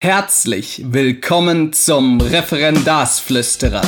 Herzlich 0.00 0.84
willkommen 0.92 1.72
zum 1.72 2.20
Referendarsflüsterer. 2.20 3.82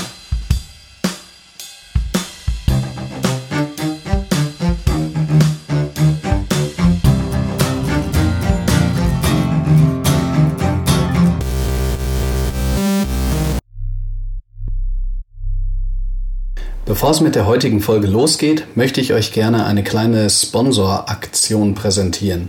Bevor 16.86 17.12
es 17.12 17.20
mit 17.20 17.36
der 17.36 17.46
heutigen 17.46 17.80
Folge 17.80 18.08
losgeht, 18.08 18.66
möchte 18.74 19.00
ich 19.00 19.12
euch 19.12 19.30
gerne 19.32 19.64
eine 19.64 19.84
kleine 19.84 20.28
Sponsoraktion 20.28 21.76
präsentieren. 21.76 22.48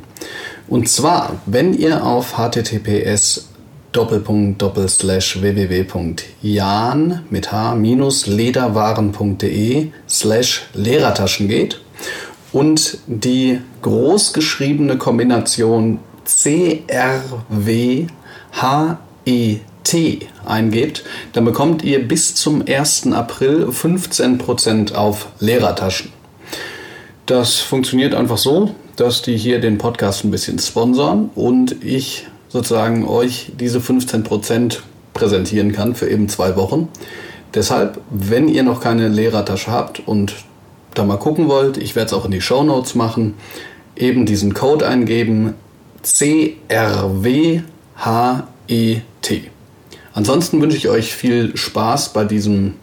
Und 0.68 0.90
zwar, 0.90 1.42
wenn 1.46 1.74
ihr 1.74 2.04
auf 2.04 2.40
https 2.40 3.51
www.jan 5.42 7.22
mit 7.30 7.52
h-lederwaren.de 7.52 9.88
slash 10.08 10.62
Lehrertaschen 10.74 11.50
geht 11.50 11.82
und 12.54 13.00
die 13.08 13.60
großgeschriebene 13.82 14.98
Kombination 14.98 16.00
CRWHET 16.26 18.08
eingebt, 20.46 21.04
dann 21.34 21.46
bekommt 21.46 21.84
ihr 21.84 22.08
bis 22.08 22.36
zum 22.36 22.64
1. 22.66 23.12
April 23.12 23.68
15% 23.70 24.94
auf 24.94 25.28
Lehrertaschen. 25.40 26.14
Das 27.26 27.60
funktioniert 27.60 28.16
einfach 28.16 28.38
so, 28.38 28.74
dass 28.96 29.22
die 29.22 29.36
hier 29.38 29.60
den 29.60 29.78
Podcast 29.78 30.24
ein 30.24 30.32
bisschen 30.32 30.60
sponsern 30.60 31.30
und 31.36 31.84
ich 31.84 32.28
sozusagen 32.52 33.08
euch 33.08 33.52
diese 33.60 33.80
15% 33.80 34.80
präsentieren 35.14 35.72
kann 35.72 35.96
für 35.96 36.10
eben 36.10 36.30
zwei 36.30 36.56
Wochen. 36.56 36.90
Deshalb, 37.54 38.00
wenn 38.10 38.48
ihr 38.48 38.64
noch 38.64 38.82
keine 38.82 39.08
Lehrertasche 39.08 39.72
habt 39.72 40.08
und 40.08 40.34
da 40.94 41.04
mal 41.04 41.18
gucken 41.18 41.48
wollt, 41.48 41.78
ich 41.78 41.96
werde 41.96 42.08
es 42.08 42.14
auch 42.14 42.26
in 42.26 42.32
die 42.32 42.42
Show 42.42 42.64
Notes 42.64 42.96
machen, 42.96 43.36
eben 43.96 44.26
diesen 44.26 44.54
Code 44.54 44.88
eingeben 44.88 45.54
CRWHET. 46.04 47.64
Ansonsten 50.14 50.62
wünsche 50.62 50.78
ich 50.78 50.90
euch 50.90 51.14
viel 51.14 51.56
Spaß 51.56 52.14
bei 52.14 52.26
diesem 52.26 52.76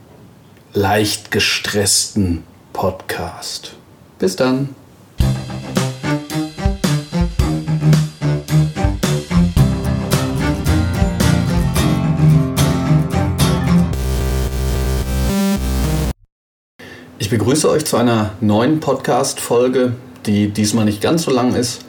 leicht 0.72 1.30
gestressten 1.30 2.42
Podcast. 2.72 3.72
Bis 4.18 4.36
dann. 4.36 4.70
Ich 17.28 17.38
begrüße 17.38 17.68
euch 17.68 17.84
zu 17.84 17.98
einer 17.98 18.30
neuen 18.40 18.80
Podcast-Folge, 18.80 19.92
die 20.24 20.48
diesmal 20.48 20.86
nicht 20.86 21.02
ganz 21.02 21.24
so 21.24 21.30
lang 21.30 21.54
ist, 21.54 21.84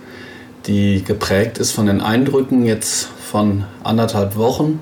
die 0.68 1.02
geprägt 1.02 1.60
ist 1.60 1.72
von 1.72 1.86
den 1.86 2.02
Eindrücken 2.02 2.66
jetzt 2.66 3.08
von 3.26 3.64
anderthalb 3.82 4.36
Wochen, 4.36 4.82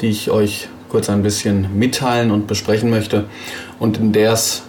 die 0.00 0.06
ich 0.06 0.30
euch 0.30 0.68
kurz 0.90 1.10
ein 1.10 1.24
bisschen 1.24 1.76
mitteilen 1.76 2.30
und 2.30 2.46
besprechen 2.46 2.88
möchte 2.88 3.24
und 3.80 3.98
in 3.98 4.12
der 4.12 4.34
es 4.34 4.62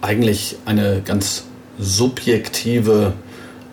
eigentlich 0.00 0.56
eine 0.64 1.02
ganz 1.04 1.44
subjektive 1.78 3.12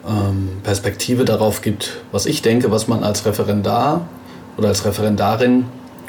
ähm, 0.05 0.49
Perspektive 0.63 1.23
darauf 1.23 1.61
gibt, 1.61 2.01
was 2.11 2.25
ich 2.25 2.41
denke, 2.41 2.69
was 2.69 2.89
man 2.89 3.01
als 3.01 3.25
Referendar 3.25 4.09
oder 4.57 4.67
als 4.67 4.83
Referendarin 4.83 5.67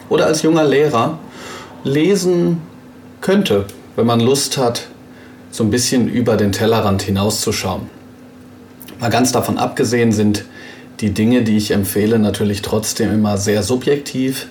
oder 0.08 0.26
als 0.26 0.42
junger 0.42 0.64
Lehrer 0.64 1.20
lesen 1.84 2.62
könnte, 3.20 3.66
wenn 3.96 4.06
man 4.06 4.20
Lust 4.20 4.58
hat, 4.58 4.86
so 5.50 5.64
ein 5.64 5.70
bisschen 5.70 6.08
über 6.08 6.36
den 6.36 6.52
Tellerrand 6.52 7.02
hinauszuschauen. 7.02 7.88
Mal 9.00 9.10
ganz 9.10 9.32
davon 9.32 9.58
abgesehen 9.58 10.12
sind 10.12 10.44
die 11.00 11.10
Dinge, 11.10 11.42
die 11.42 11.56
ich 11.56 11.72
empfehle, 11.72 12.18
natürlich 12.18 12.62
trotzdem 12.62 13.12
immer 13.12 13.36
sehr 13.38 13.62
subjektiv. 13.62 14.48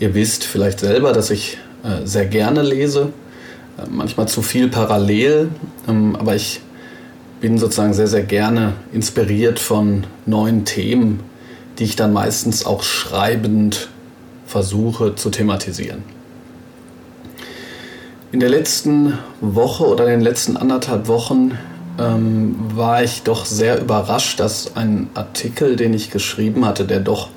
Ihr 0.00 0.14
wisst 0.14 0.44
vielleicht 0.44 0.80
selber, 0.80 1.12
dass 1.12 1.30
ich 1.30 1.58
äh, 1.84 2.06
sehr 2.06 2.26
gerne 2.26 2.62
lese, 2.62 3.12
äh, 3.78 3.82
manchmal 3.90 4.26
zu 4.26 4.42
viel 4.42 4.68
parallel, 4.68 5.50
ähm, 5.88 6.16
aber 6.16 6.34
ich 6.34 6.60
bin 7.40 7.58
sozusagen 7.58 7.94
sehr, 7.94 8.08
sehr 8.08 8.22
gerne 8.22 8.74
inspiriert 8.92 9.58
von 9.58 10.04
neuen 10.26 10.64
Themen, 10.64 11.20
die 11.78 11.84
ich 11.84 11.96
dann 11.96 12.12
meistens 12.12 12.64
auch 12.66 12.82
schreibend 12.82 13.88
versuche 14.46 15.14
zu 15.14 15.30
thematisieren. 15.30 16.02
In 18.34 18.40
der 18.40 18.48
letzten 18.48 19.16
Woche 19.40 19.86
oder 19.86 20.06
in 20.06 20.10
den 20.10 20.20
letzten 20.20 20.56
anderthalb 20.56 21.06
Wochen 21.06 21.56
ähm, 22.00 22.56
war 22.74 23.04
ich 23.04 23.22
doch 23.22 23.46
sehr 23.46 23.80
überrascht, 23.80 24.40
dass 24.40 24.74
ein 24.74 25.08
Artikel, 25.14 25.76
den 25.76 25.94
ich 25.94 26.10
geschrieben 26.10 26.66
hatte, 26.66 26.84
der 26.84 26.98
doch 26.98 27.28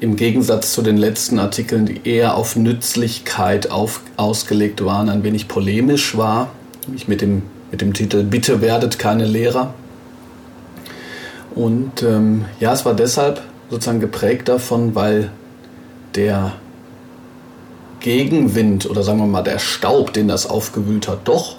im 0.00 0.16
Gegensatz 0.16 0.74
zu 0.74 0.82
den 0.82 0.98
letzten 0.98 1.38
Artikeln, 1.38 1.86
die 1.86 2.06
eher 2.06 2.34
auf 2.34 2.56
Nützlichkeit 2.56 3.70
auf, 3.70 4.02
ausgelegt 4.18 4.84
waren, 4.84 5.08
ein 5.08 5.24
wenig 5.24 5.48
polemisch 5.48 6.14
war. 6.18 6.50
Ich 6.94 7.08
mit 7.08 7.22
dem, 7.22 7.44
mit 7.70 7.80
dem 7.80 7.94
Titel 7.94 8.22
Bitte 8.22 8.60
werdet 8.60 8.98
keine 8.98 9.24
Lehrer. 9.24 9.72
Und 11.54 12.02
ähm, 12.02 12.44
ja, 12.60 12.74
es 12.74 12.84
war 12.84 12.92
deshalb 12.92 13.40
sozusagen 13.70 14.00
geprägt 14.00 14.50
davon, 14.50 14.94
weil 14.94 15.30
der 16.14 16.52
Gegenwind 18.00 18.88
oder 18.88 19.02
sagen 19.02 19.18
wir 19.18 19.26
mal 19.26 19.42
der 19.42 19.58
Staub, 19.58 20.12
den 20.12 20.28
das 20.28 20.46
aufgewühlt 20.46 21.08
hat, 21.08 21.26
doch 21.26 21.56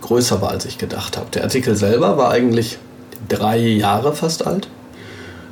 größer 0.00 0.40
war, 0.42 0.50
als 0.50 0.64
ich 0.64 0.78
gedacht 0.78 1.16
habe. 1.16 1.26
Der 1.32 1.44
Artikel 1.44 1.76
selber 1.76 2.16
war 2.16 2.30
eigentlich 2.30 2.78
drei 3.28 3.58
Jahre 3.58 4.14
fast 4.14 4.46
alt. 4.46 4.68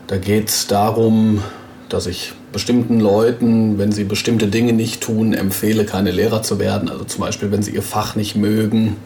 Da 0.06 0.16
geht 0.16 0.48
es 0.48 0.66
darum, 0.66 1.42
dass 1.88 2.06
ich 2.06 2.32
bestimmten 2.52 3.00
Leuten, 3.00 3.78
wenn 3.78 3.92
sie 3.92 4.04
bestimmte 4.04 4.48
Dinge 4.48 4.72
nicht 4.72 5.00
tun, 5.00 5.34
empfehle, 5.34 5.84
keine 5.84 6.10
Lehrer 6.10 6.42
zu 6.42 6.58
werden. 6.58 6.88
Also 6.88 7.04
zum 7.04 7.20
Beispiel, 7.20 7.52
wenn 7.52 7.62
sie 7.62 7.72
ihr 7.72 7.82
Fach 7.82 8.16
nicht 8.16 8.34
mögen, 8.34 8.96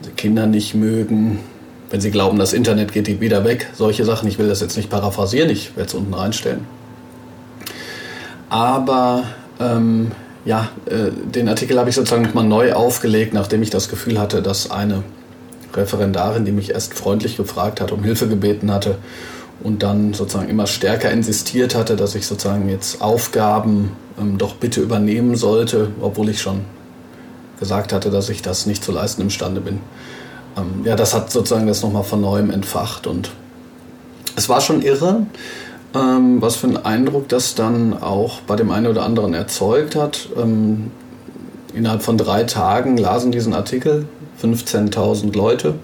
wenn 0.00 0.10
sie 0.10 0.16
Kinder 0.16 0.46
nicht 0.46 0.74
mögen, 0.74 1.40
wenn 1.90 2.00
sie 2.00 2.10
glauben, 2.10 2.38
das 2.38 2.52
Internet 2.52 2.92
geht 2.92 3.20
wieder 3.20 3.44
weg. 3.44 3.68
Solche 3.74 4.04
Sachen. 4.04 4.28
Ich 4.28 4.38
will 4.38 4.48
das 4.48 4.60
jetzt 4.60 4.76
nicht 4.76 4.90
paraphrasieren, 4.90 5.50
ich 5.50 5.76
werde 5.76 5.88
es 5.88 5.94
unten 5.94 6.14
reinstellen. 6.14 6.66
Aber 8.48 9.24
ähm, 9.60 10.12
ja, 10.44 10.68
äh, 10.86 11.10
den 11.10 11.48
Artikel 11.48 11.78
habe 11.78 11.88
ich 11.88 11.96
sozusagen 11.96 12.22
nochmal 12.22 12.44
neu 12.44 12.72
aufgelegt, 12.72 13.32
nachdem 13.34 13.62
ich 13.62 13.70
das 13.70 13.88
Gefühl 13.88 14.18
hatte, 14.18 14.42
dass 14.42 14.70
eine 14.70 15.02
Referendarin, 15.72 16.44
die 16.44 16.52
mich 16.52 16.70
erst 16.70 16.94
freundlich 16.94 17.36
gefragt 17.36 17.80
hat, 17.80 17.92
um 17.92 18.04
Hilfe 18.04 18.28
gebeten 18.28 18.72
hatte 18.72 18.98
und 19.62 19.82
dann 19.82 20.12
sozusagen 20.14 20.48
immer 20.48 20.66
stärker 20.66 21.10
insistiert 21.10 21.74
hatte, 21.74 21.96
dass 21.96 22.14
ich 22.14 22.26
sozusagen 22.26 22.68
jetzt 22.68 23.00
Aufgaben 23.00 23.92
ähm, 24.20 24.38
doch 24.38 24.56
bitte 24.56 24.80
übernehmen 24.80 25.36
sollte, 25.36 25.88
obwohl 26.00 26.28
ich 26.28 26.40
schon 26.40 26.60
gesagt 27.58 27.92
hatte, 27.92 28.10
dass 28.10 28.28
ich 28.28 28.42
das 28.42 28.66
nicht 28.66 28.84
zu 28.84 28.92
leisten 28.92 29.22
imstande 29.22 29.60
bin. 29.60 29.80
Ähm, 30.56 30.84
ja, 30.84 30.96
das 30.96 31.14
hat 31.14 31.30
sozusagen 31.30 31.66
das 31.66 31.82
nochmal 31.82 32.04
von 32.04 32.20
neuem 32.20 32.50
entfacht 32.50 33.06
und 33.06 33.30
es 34.36 34.48
war 34.48 34.60
schon 34.60 34.82
irre, 34.82 35.26
ähm, 35.94 36.42
was 36.42 36.56
für 36.56 36.66
einen 36.66 36.76
Eindruck 36.78 37.28
das 37.28 37.54
dann 37.54 38.02
auch 38.02 38.40
bei 38.40 38.56
dem 38.56 38.70
einen 38.70 38.88
oder 38.88 39.04
anderen 39.04 39.34
erzeugt 39.34 39.96
hat. 39.96 40.28
Ähm, 40.36 40.90
innerhalb 41.74 42.02
von 42.02 42.18
drei 42.18 42.44
Tagen 42.44 42.96
lasen 42.96 43.32
diesen 43.32 43.54
Artikel 43.54 44.06
15.000 44.42 45.36
Leute, 45.36 45.74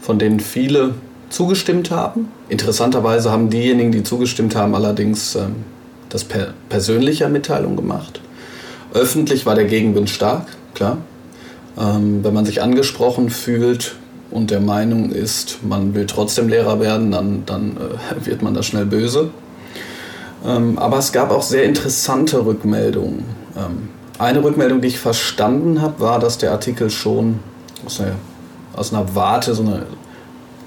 von 0.00 0.18
denen 0.18 0.40
viele 0.40 0.94
zugestimmt 1.30 1.90
haben. 1.90 2.28
Interessanterweise 2.48 3.30
haben 3.30 3.50
diejenigen, 3.50 3.92
die 3.92 4.02
zugestimmt 4.02 4.54
haben, 4.54 4.74
allerdings 4.74 5.34
ähm, 5.36 5.64
das 6.08 6.24
per 6.24 6.54
persönlicher 6.68 7.28
Mitteilung 7.28 7.76
gemacht. 7.76 8.20
Öffentlich 8.92 9.46
war 9.46 9.54
der 9.54 9.64
Gegenwind 9.64 10.10
stark, 10.10 10.46
klar. 10.74 10.98
Ähm, 11.78 12.22
wenn 12.22 12.34
man 12.34 12.44
sich 12.44 12.60
angesprochen 12.60 13.30
fühlt 13.30 13.94
und 14.30 14.50
der 14.50 14.60
Meinung 14.60 15.10
ist, 15.10 15.60
man 15.62 15.94
will 15.94 16.06
trotzdem 16.06 16.48
Lehrer 16.48 16.80
werden, 16.80 17.10
dann, 17.10 17.44
dann 17.46 17.76
äh, 17.76 18.26
wird 18.26 18.42
man 18.42 18.54
da 18.54 18.62
schnell 18.62 18.86
böse. 18.86 19.30
Ähm, 20.44 20.78
aber 20.78 20.98
es 20.98 21.12
gab 21.12 21.30
auch 21.30 21.42
sehr 21.42 21.64
interessante 21.64 22.44
Rückmeldungen. 22.44 23.24
Ähm, 23.56 23.88
eine 24.18 24.42
Rückmeldung, 24.42 24.80
die 24.80 24.88
ich 24.88 24.98
verstanden 24.98 25.80
habe, 25.80 26.00
war, 26.00 26.18
dass 26.18 26.38
der 26.38 26.52
Artikel 26.52 26.90
schon 26.90 27.40
aus 27.84 28.00
einer, 28.00 28.14
aus 28.74 28.92
einer 28.92 29.14
Warte 29.14 29.54
so 29.54 29.62
eine 29.62 29.86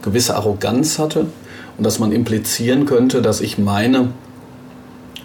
gewisse 0.01 0.35
Arroganz 0.35 0.99
hatte 0.99 1.27
und 1.77 1.83
dass 1.83 1.99
man 1.99 2.11
implizieren 2.11 2.85
könnte, 2.85 3.21
dass 3.21 3.41
ich 3.41 3.57
meine, 3.57 4.09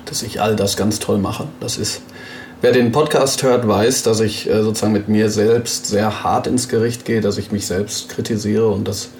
dass 0.05 0.23
ich 0.23 0.41
all 0.41 0.57
das 0.57 0.77
ganz 0.77 0.99
toll 0.99 1.19
mache. 1.19 1.47
Das 1.61 1.77
ist, 1.77 2.03
wer 2.61 2.73
den 2.73 2.93
Podcast 2.93 3.43
hört, 3.43 3.67
weiß, 3.67 4.03
dass 4.03 4.21
ich 4.21 4.49
äh, 4.49 4.63
sozusagen 4.63 4.93
mit 4.93 5.09
mir 5.09 5.31
selbst 5.31 5.87
sehr 5.87 6.25
hart 6.25 6.47
ins 6.47 6.69
Gericht 6.69 7.05
gehe, 7.05 7.21
dass 7.21 7.39
ich 7.39 7.53
mich 7.53 7.67
selbst 7.67 8.09
kritisiere 8.09 8.69
und 8.69 8.89
das 8.89 9.11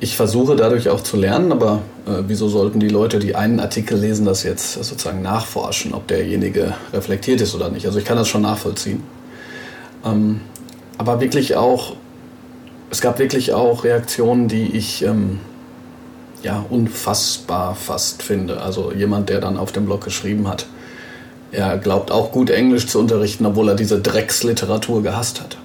ich 0.00 0.16
versuche 0.16 0.56
dadurch 0.56 0.88
auch 0.88 1.02
zu 1.02 1.18
lernen, 1.18 1.52
aber 1.52 1.82
äh, 2.06 2.22
wieso 2.26 2.48
sollten 2.48 2.80
die 2.80 2.88
Leute, 2.88 3.18
die 3.18 3.34
einen 3.34 3.60
Artikel 3.60 3.98
lesen, 3.98 4.24
das 4.24 4.42
jetzt 4.42 4.72
sozusagen 4.72 5.20
nachforschen, 5.20 5.92
ob 5.92 6.08
derjenige 6.08 6.74
reflektiert 6.92 7.42
ist 7.42 7.54
oder 7.54 7.68
nicht? 7.68 7.84
Also 7.84 7.98
ich 7.98 8.06
kann 8.06 8.16
das 8.16 8.26
schon 8.26 8.42
nachvollziehen. 8.42 9.02
Ähm, 10.04 10.40
aber 10.96 11.20
wirklich 11.20 11.54
auch, 11.56 11.96
es 12.90 13.02
gab 13.02 13.18
wirklich 13.18 13.52
auch 13.52 13.84
Reaktionen, 13.84 14.48
die 14.48 14.74
ich 14.74 15.02
ähm, 15.04 15.38
ja 16.42 16.64
unfassbar 16.70 17.74
fast 17.74 18.22
finde. 18.22 18.62
Also 18.62 18.92
jemand, 18.92 19.28
der 19.28 19.40
dann 19.40 19.58
auf 19.58 19.70
dem 19.70 19.84
Blog 19.84 20.02
geschrieben 20.02 20.48
hat, 20.48 20.64
er 21.52 21.76
glaubt 21.76 22.10
auch 22.10 22.32
gut 22.32 22.48
Englisch 22.48 22.86
zu 22.86 22.98
unterrichten, 22.98 23.44
obwohl 23.44 23.68
er 23.68 23.74
diese 23.74 24.00
Drecksliteratur 24.00 25.02
gehasst 25.02 25.42
hat. 25.42 25.58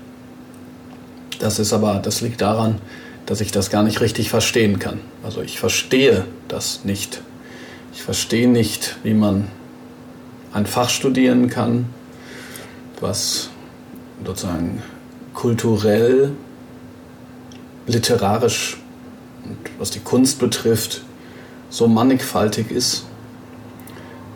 Das 1.40 1.60
ist 1.60 1.72
aber, 1.72 2.02
das 2.04 2.22
liegt 2.22 2.42
daran, 2.42 2.80
dass 3.26 3.42
ich 3.42 3.52
das 3.52 3.70
gar 3.70 3.84
nicht 3.84 4.02
richtig 4.02 4.30
verstehen 4.30 4.80
kann. 4.80 5.00
Also 5.24 5.42
ich 5.42 5.60
verstehe 5.60 6.26
das 6.48 6.86
nicht. 6.86 7.22
Ich 7.94 8.04
verstehe 8.04 8.48
nicht, 8.48 8.98
wie 9.04 9.14
man 9.14 9.48
ein 10.54 10.66
Fach 10.66 10.90
studieren 10.90 11.50
kann, 11.50 11.88
was 13.02 13.50
sozusagen 14.26 14.82
kulturell, 15.34 16.32
literarisch 17.88 18.78
und 19.44 19.58
was 19.80 19.92
die 19.92 20.00
Kunst 20.00 20.40
betrifft, 20.40 21.02
so 21.70 21.88
mannigfaltig 21.88 22.72
ist, 22.72 23.06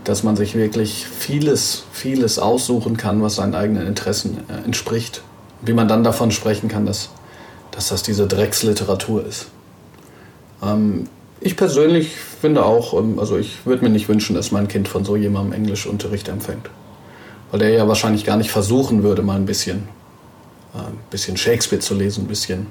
dass 0.04 0.24
man 0.24 0.36
sich 0.36 0.56
wirklich 0.56 1.06
vieles, 1.06 1.84
vieles 1.92 2.40
aussuchen 2.40 2.98
kann, 2.98 3.22
was 3.22 3.36
seinen 3.36 3.56
eigenen 3.56 3.88
Interessen 3.88 4.40
äh, 4.50 4.66
entspricht. 4.66 5.22
Wie 5.62 5.74
man 5.74 5.88
dann 5.88 6.04
davon 6.04 6.32
sprechen 6.32 6.70
kann, 6.70 6.86
dass 6.86 7.10
dass 7.72 7.90
das 7.90 8.04
diese 8.04 8.28
Drecksliteratur 8.28 9.26
ist. 9.26 9.48
Ähm, 10.62 11.08
ich 11.42 11.56
persönlich 11.56 12.12
finde 12.42 12.66
auch, 12.66 12.94
ähm, 12.94 13.20
also 13.20 13.38
ich 13.38 13.66
würde 13.66 13.84
mir 13.84 13.90
nicht 13.90 14.10
wünschen, 14.10 14.36
dass 14.36 14.52
mein 14.52 14.68
Kind 14.68 14.88
von 14.88 15.06
so 15.06 15.16
jemandem 15.16 15.54
Englischunterricht 15.54 16.28
empfängt. 16.28 16.70
Weil 17.52 17.60
der 17.60 17.70
ja 17.70 17.88
wahrscheinlich 17.88 18.26
gar 18.26 18.38
nicht 18.38 18.52
versuchen 18.52 19.04
würde, 19.04 19.22
mal 19.22 19.36
ein 19.36 19.46
bisschen, 19.46 19.88
äh, 20.74 20.80
ein 20.80 20.98
bisschen 21.10 21.38
Shakespeare 21.38 21.82
zu 21.82 21.94
lesen, 21.94 22.26
ein 22.26 22.28
bisschen 22.28 22.68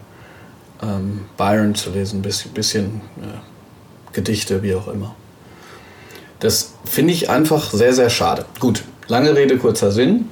ähm, 0.82 1.22
Byron 1.36 1.74
zu 1.74 1.90
lesen, 1.90 2.20
ein 2.20 2.22
bisschen, 2.22 2.52
bisschen 2.52 3.00
äh, 3.20 4.12
Gedichte, 4.12 4.62
wie 4.62 4.74
auch 4.74 4.88
immer. 4.88 5.14
Das 6.40 6.74
finde 6.84 7.12
ich 7.12 7.30
einfach 7.30 7.72
sehr, 7.72 7.92
sehr 7.92 8.10
schade. 8.10 8.44
Gut, 8.60 8.84
lange 9.08 9.34
Rede, 9.34 9.58
kurzer 9.58 9.90
Sinn. 9.90 10.26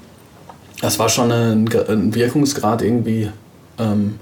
Das 0.81 0.99
war 0.99 1.09
schon 1.09 1.33
ein, 1.33 1.69
ein 1.89 2.15
Wirkungsgrad 2.15 2.83
irgendwie, 2.83 3.31
ähm, 3.79 4.19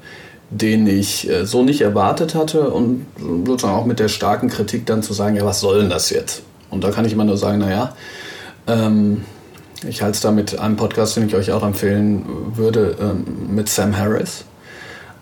den 0.55 0.87
ich 0.87 1.29
äh, 1.29 1.47
so 1.47 1.65
nicht 1.65 1.81
erwartet 1.81 2.35
hatte 2.35 2.71
und 2.71 3.07
sozusagen 3.45 3.77
auch 3.77 3.87
mit 3.87 3.99
der 3.99 4.09
starken 4.09 4.49
Kritik 4.49 4.87
dann 4.87 5.03
zu 5.03 5.13
sagen, 5.13 5.35
ja, 5.37 5.45
was 5.45 5.61
soll 5.61 5.81
denn 5.81 5.91
das 5.91 6.11
jetzt? 6.11 6.43
Und 6.71 6.85
da 6.85 6.91
kann 6.91 7.05
ich 7.05 7.13
immer 7.13 7.25
nur 7.25 7.37
sagen, 7.37 7.59
naja, 7.59 7.95
ähm, 8.69 9.25
ich 9.89 10.01
halte 10.01 10.15
es 10.15 10.21
da 10.21 10.31
mit 10.31 10.59
einem 10.59 10.77
Podcast, 10.77 11.17
den 11.17 11.27
ich 11.27 11.35
euch 11.35 11.51
auch 11.51 11.65
empfehlen 11.65 12.25
würde, 12.55 12.97
ähm, 13.01 13.55
mit 13.55 13.69
Sam 13.69 13.97
Harris. 13.99 14.45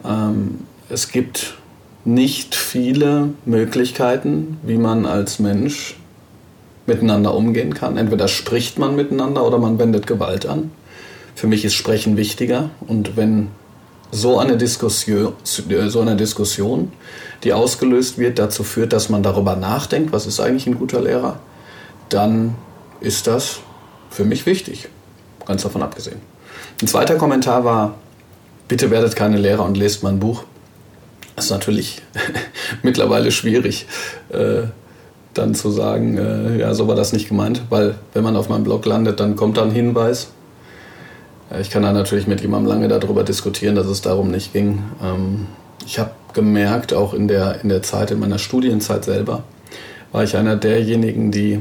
Ähm, 0.04 0.60
es 0.90 1.08
gibt 1.08 1.54
nicht 2.04 2.54
viele 2.54 3.30
Möglichkeiten, 3.46 4.58
wie 4.62 4.76
man 4.76 5.06
als 5.06 5.38
Mensch 5.38 5.96
miteinander 6.86 7.34
umgehen 7.34 7.72
kann. 7.72 7.96
Entweder 7.96 8.28
spricht 8.28 8.78
man 8.78 8.96
miteinander 8.96 9.46
oder 9.46 9.58
man 9.58 9.78
wendet 9.78 10.06
Gewalt 10.06 10.44
an. 10.46 10.72
Für 11.34 11.46
mich 11.46 11.64
ist 11.64 11.74
Sprechen 11.74 12.18
wichtiger 12.18 12.70
und 12.86 13.16
wenn 13.16 13.48
so 14.14 14.38
eine 14.38 14.58
Diskussion, 14.58 15.32
so 15.42 16.00
eine 16.00 16.16
Diskussion, 16.16 16.92
die 17.42 17.54
ausgelöst 17.54 18.18
wird, 18.18 18.38
dazu 18.38 18.62
führt, 18.62 18.92
dass 18.92 19.08
man 19.08 19.22
darüber 19.22 19.56
nachdenkt, 19.56 20.12
was 20.12 20.26
ist 20.26 20.38
eigentlich 20.38 20.66
ein 20.66 20.78
guter 20.78 21.00
Lehrer, 21.00 21.40
dann 22.10 22.54
ist 23.00 23.26
das 23.26 23.60
für 24.10 24.24
mich 24.24 24.44
wichtig. 24.44 24.88
Ganz 25.46 25.62
davon 25.62 25.82
abgesehen. 25.82 26.20
Ein 26.82 26.88
zweiter 26.88 27.16
Kommentar 27.16 27.64
war, 27.64 27.94
bitte 28.68 28.90
werdet 28.90 29.16
keine 29.16 29.38
Lehrer 29.38 29.64
und 29.64 29.78
lest 29.78 30.02
mein 30.02 30.20
Buch. 30.20 30.44
Das 31.34 31.46
ist 31.46 31.50
natürlich 31.50 32.02
mittlerweile 32.82 33.32
schwierig, 33.32 33.86
äh, 34.28 34.64
dann 35.32 35.54
zu 35.54 35.70
sagen, 35.70 36.18
äh, 36.18 36.58
ja, 36.58 36.74
so 36.74 36.86
war 36.86 36.96
das 36.96 37.14
nicht 37.14 37.28
gemeint, 37.28 37.62
weil 37.70 37.94
wenn 38.12 38.22
man 38.22 38.36
auf 38.36 38.50
meinem 38.50 38.64
Blog 38.64 38.84
landet, 38.84 39.20
dann 39.20 39.36
kommt 39.36 39.56
da 39.56 39.62
ein 39.62 39.70
Hinweis 39.70 40.28
ich 41.60 41.70
kann 41.70 41.82
da 41.82 41.92
natürlich 41.92 42.26
mit 42.26 42.40
jemandem 42.40 42.70
lange 42.70 42.88
darüber 42.88 43.24
diskutieren, 43.24 43.74
dass 43.74 43.86
es 43.86 44.02
darum 44.02 44.30
nicht 44.30 44.52
ging. 44.52 44.82
Ähm, 45.02 45.46
ich 45.84 45.98
habe 45.98 46.12
gemerkt, 46.32 46.94
auch 46.94 47.14
in 47.14 47.28
der, 47.28 47.60
in 47.62 47.68
der 47.68 47.82
Zeit, 47.82 48.10
in 48.10 48.20
meiner 48.20 48.38
Studienzeit 48.38 49.04
selber, 49.04 49.42
war 50.12 50.24
ich 50.24 50.36
einer 50.36 50.56
derjenigen, 50.56 51.30
die 51.30 51.60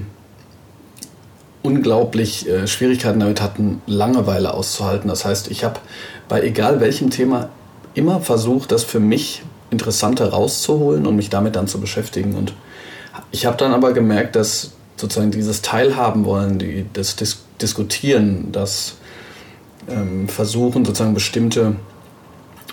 unglaublich 1.63 2.47
äh, 2.47 2.67
Schwierigkeiten 2.67 3.19
damit 3.19 3.41
hatten, 3.41 3.81
Langeweile 3.85 4.53
auszuhalten. 4.53 5.07
Das 5.07 5.25
heißt, 5.25 5.49
ich 5.51 5.63
habe 5.63 5.79
bei 6.27 6.41
egal 6.41 6.79
welchem 6.79 7.09
Thema 7.09 7.49
immer 7.93 8.21
versucht, 8.21 8.71
das 8.71 8.83
für 8.83 8.99
mich 8.99 9.43
Interessante 9.69 10.31
rauszuholen 10.31 11.07
und 11.07 11.15
mich 11.15 11.29
damit 11.29 11.55
dann 11.55 11.67
zu 11.67 11.79
beschäftigen. 11.79 12.35
Und 12.35 12.53
ich 13.31 13.45
habe 13.45 13.57
dann 13.57 13.73
aber 13.73 13.93
gemerkt, 13.93 14.35
dass 14.35 14.71
sozusagen 14.97 15.31
dieses 15.31 15.61
Teilhaben 15.61 16.25
wollen, 16.25 16.59
die, 16.59 16.85
das 16.93 17.15
Dis 17.15 17.43
Diskutieren, 17.61 18.51
das 18.51 18.95
ähm, 19.89 20.27
versuchen, 20.27 20.85
sozusagen 20.85 21.13
bestimmte 21.13 21.75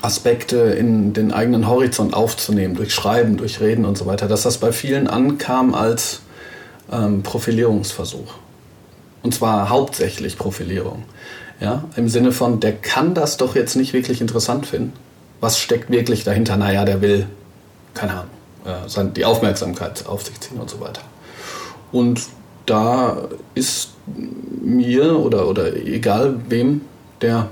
Aspekte 0.02 0.56
in 0.56 1.12
den 1.12 1.32
eigenen 1.32 1.66
Horizont 1.66 2.14
aufzunehmen, 2.14 2.76
durch 2.76 2.94
Schreiben, 2.94 3.36
durch 3.36 3.60
Reden 3.60 3.84
und 3.84 3.98
so 3.98 4.06
weiter, 4.06 4.28
dass 4.28 4.42
das 4.42 4.58
bei 4.58 4.72
vielen 4.72 5.08
ankam 5.08 5.74
als 5.74 6.20
ähm, 6.92 7.22
Profilierungsversuch. 7.22 8.34
Und 9.22 9.34
zwar 9.34 9.68
hauptsächlich 9.68 10.38
Profilierung. 10.38 11.04
Ja, 11.60 11.84
Im 11.96 12.08
Sinne 12.08 12.30
von, 12.30 12.60
der 12.60 12.72
kann 12.72 13.14
das 13.14 13.36
doch 13.36 13.56
jetzt 13.56 13.74
nicht 13.74 13.92
wirklich 13.92 14.20
interessant 14.20 14.66
finden. 14.66 14.92
Was 15.40 15.58
steckt 15.58 15.90
wirklich 15.90 16.22
dahinter? 16.22 16.56
Naja, 16.56 16.84
der 16.84 17.00
will, 17.00 17.26
keine 17.94 18.12
Ahnung, 18.12 19.08
äh, 19.08 19.12
die 19.16 19.24
Aufmerksamkeit 19.24 20.06
auf 20.06 20.24
sich 20.24 20.38
ziehen 20.38 20.60
und 20.60 20.70
so 20.70 20.80
weiter. 20.80 21.02
Und 21.90 22.22
da 22.66 23.28
ist 23.54 23.90
mir 24.06 25.18
oder, 25.18 25.48
oder 25.48 25.74
egal 25.74 26.36
wem 26.48 26.82
der 27.20 27.48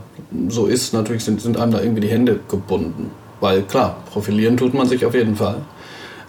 so 0.49 0.67
ist, 0.67 0.93
natürlich 0.93 1.25
sind, 1.25 1.41
sind 1.41 1.57
einem 1.57 1.73
da 1.73 1.81
irgendwie 1.81 2.01
die 2.01 2.09
Hände 2.09 2.41
gebunden. 2.49 3.11
Weil 3.41 3.63
klar, 3.63 4.03
profilieren 4.13 4.57
tut 4.57 4.75
man 4.75 4.89
sich 4.89 5.05
auf 5.05 5.15
jeden 5.15 5.37
Fall. 5.37 5.63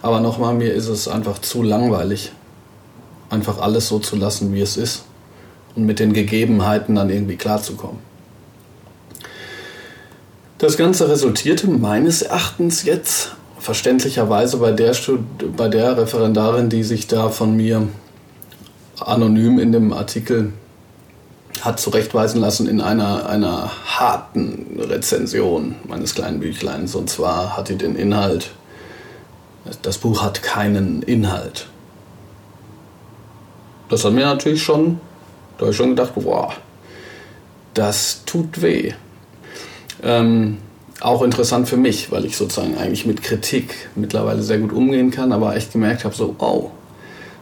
Aber 0.01 0.19
nochmal, 0.19 0.53
mir 0.53 0.73
ist 0.73 0.87
es 0.87 1.07
einfach 1.07 1.39
zu 1.39 1.63
langweilig, 1.63 2.31
einfach 3.29 3.59
alles 3.59 3.87
so 3.87 3.99
zu 3.99 4.15
lassen, 4.15 4.53
wie 4.53 4.61
es 4.61 4.77
ist 4.77 5.05
und 5.75 5.85
mit 5.85 5.99
den 5.99 6.13
Gegebenheiten 6.13 6.95
dann 6.95 7.09
irgendwie 7.09 7.35
klarzukommen. 7.35 7.99
Das 10.57 10.75
Ganze 10.75 11.07
resultierte 11.07 11.67
meines 11.67 12.23
Erachtens 12.23 12.83
jetzt 12.83 13.35
verständlicherweise 13.59 14.57
bei 14.57 14.71
der, 14.71 14.95
bei 15.55 15.67
der 15.67 15.97
Referendarin, 15.97 16.69
die 16.69 16.83
sich 16.83 17.07
da 17.07 17.29
von 17.29 17.55
mir 17.55 17.87
anonym 18.99 19.59
in 19.59 19.71
dem 19.71 19.93
Artikel 19.93 20.53
hat 21.61 21.79
zurechtweisen 21.79 22.41
lassen 22.41 22.67
in 22.67 22.81
einer, 22.81 23.27
einer 23.29 23.71
harten 23.85 24.79
Rezension 24.79 25.75
meines 25.87 26.15
kleinen 26.15 26.39
Büchleins. 26.39 26.95
Und 26.95 27.09
zwar 27.09 27.57
hat 27.57 27.69
die 27.69 27.75
den 27.75 27.95
Inhalt, 27.95 28.51
das 29.81 29.97
Buch 29.97 30.23
hat 30.23 30.43
keinen 30.43 31.01
Inhalt. 31.01 31.67
Das 33.89 34.03
hat 34.03 34.13
mir 34.13 34.25
natürlich 34.25 34.63
schon, 34.63 34.99
da 35.57 35.61
habe 35.61 35.71
ich 35.71 35.77
schon 35.77 35.89
gedacht, 35.89 36.13
boah, 36.15 36.53
das 37.73 38.23
tut 38.25 38.61
weh. 38.61 38.93
Ähm, 40.03 40.57
auch 40.99 41.21
interessant 41.21 41.69
für 41.69 41.77
mich, 41.77 42.11
weil 42.11 42.25
ich 42.25 42.37
sozusagen 42.37 42.77
eigentlich 42.77 43.05
mit 43.05 43.21
Kritik 43.21 43.89
mittlerweile 43.95 44.41
sehr 44.41 44.57
gut 44.57 44.73
umgehen 44.73 45.11
kann, 45.11 45.31
aber 45.31 45.55
echt 45.55 45.73
gemerkt 45.73 46.03
habe, 46.03 46.15
so, 46.15 46.35
oh, 46.39 46.71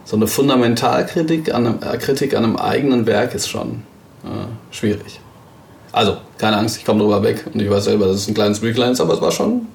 so 0.04 0.16
eine 0.16 0.26
Fundamentalkritik 0.26 1.52
an 1.52 1.66
einem, 1.66 1.78
äh, 1.82 1.96
Kritik 1.98 2.34
an 2.36 2.44
einem 2.44 2.56
eigenen 2.56 3.06
Werk 3.06 3.34
ist 3.34 3.48
schon 3.48 3.82
äh, 4.26 4.74
schwierig. 4.74 5.20
Also, 5.92 6.18
keine 6.36 6.58
Angst, 6.58 6.76
ich 6.76 6.84
komme 6.84 7.00
drüber 7.00 7.22
weg 7.22 7.46
und 7.52 7.62
ich 7.62 7.70
weiß 7.70 7.84
selber, 7.84 8.06
dass 8.06 8.16
es 8.16 8.28
ein 8.28 8.34
kleines 8.34 8.60
Büchlein 8.60 8.92
ist, 8.92 9.00
aber 9.00 9.14
es 9.14 9.20
war 9.20 9.32
schon, 9.32 9.66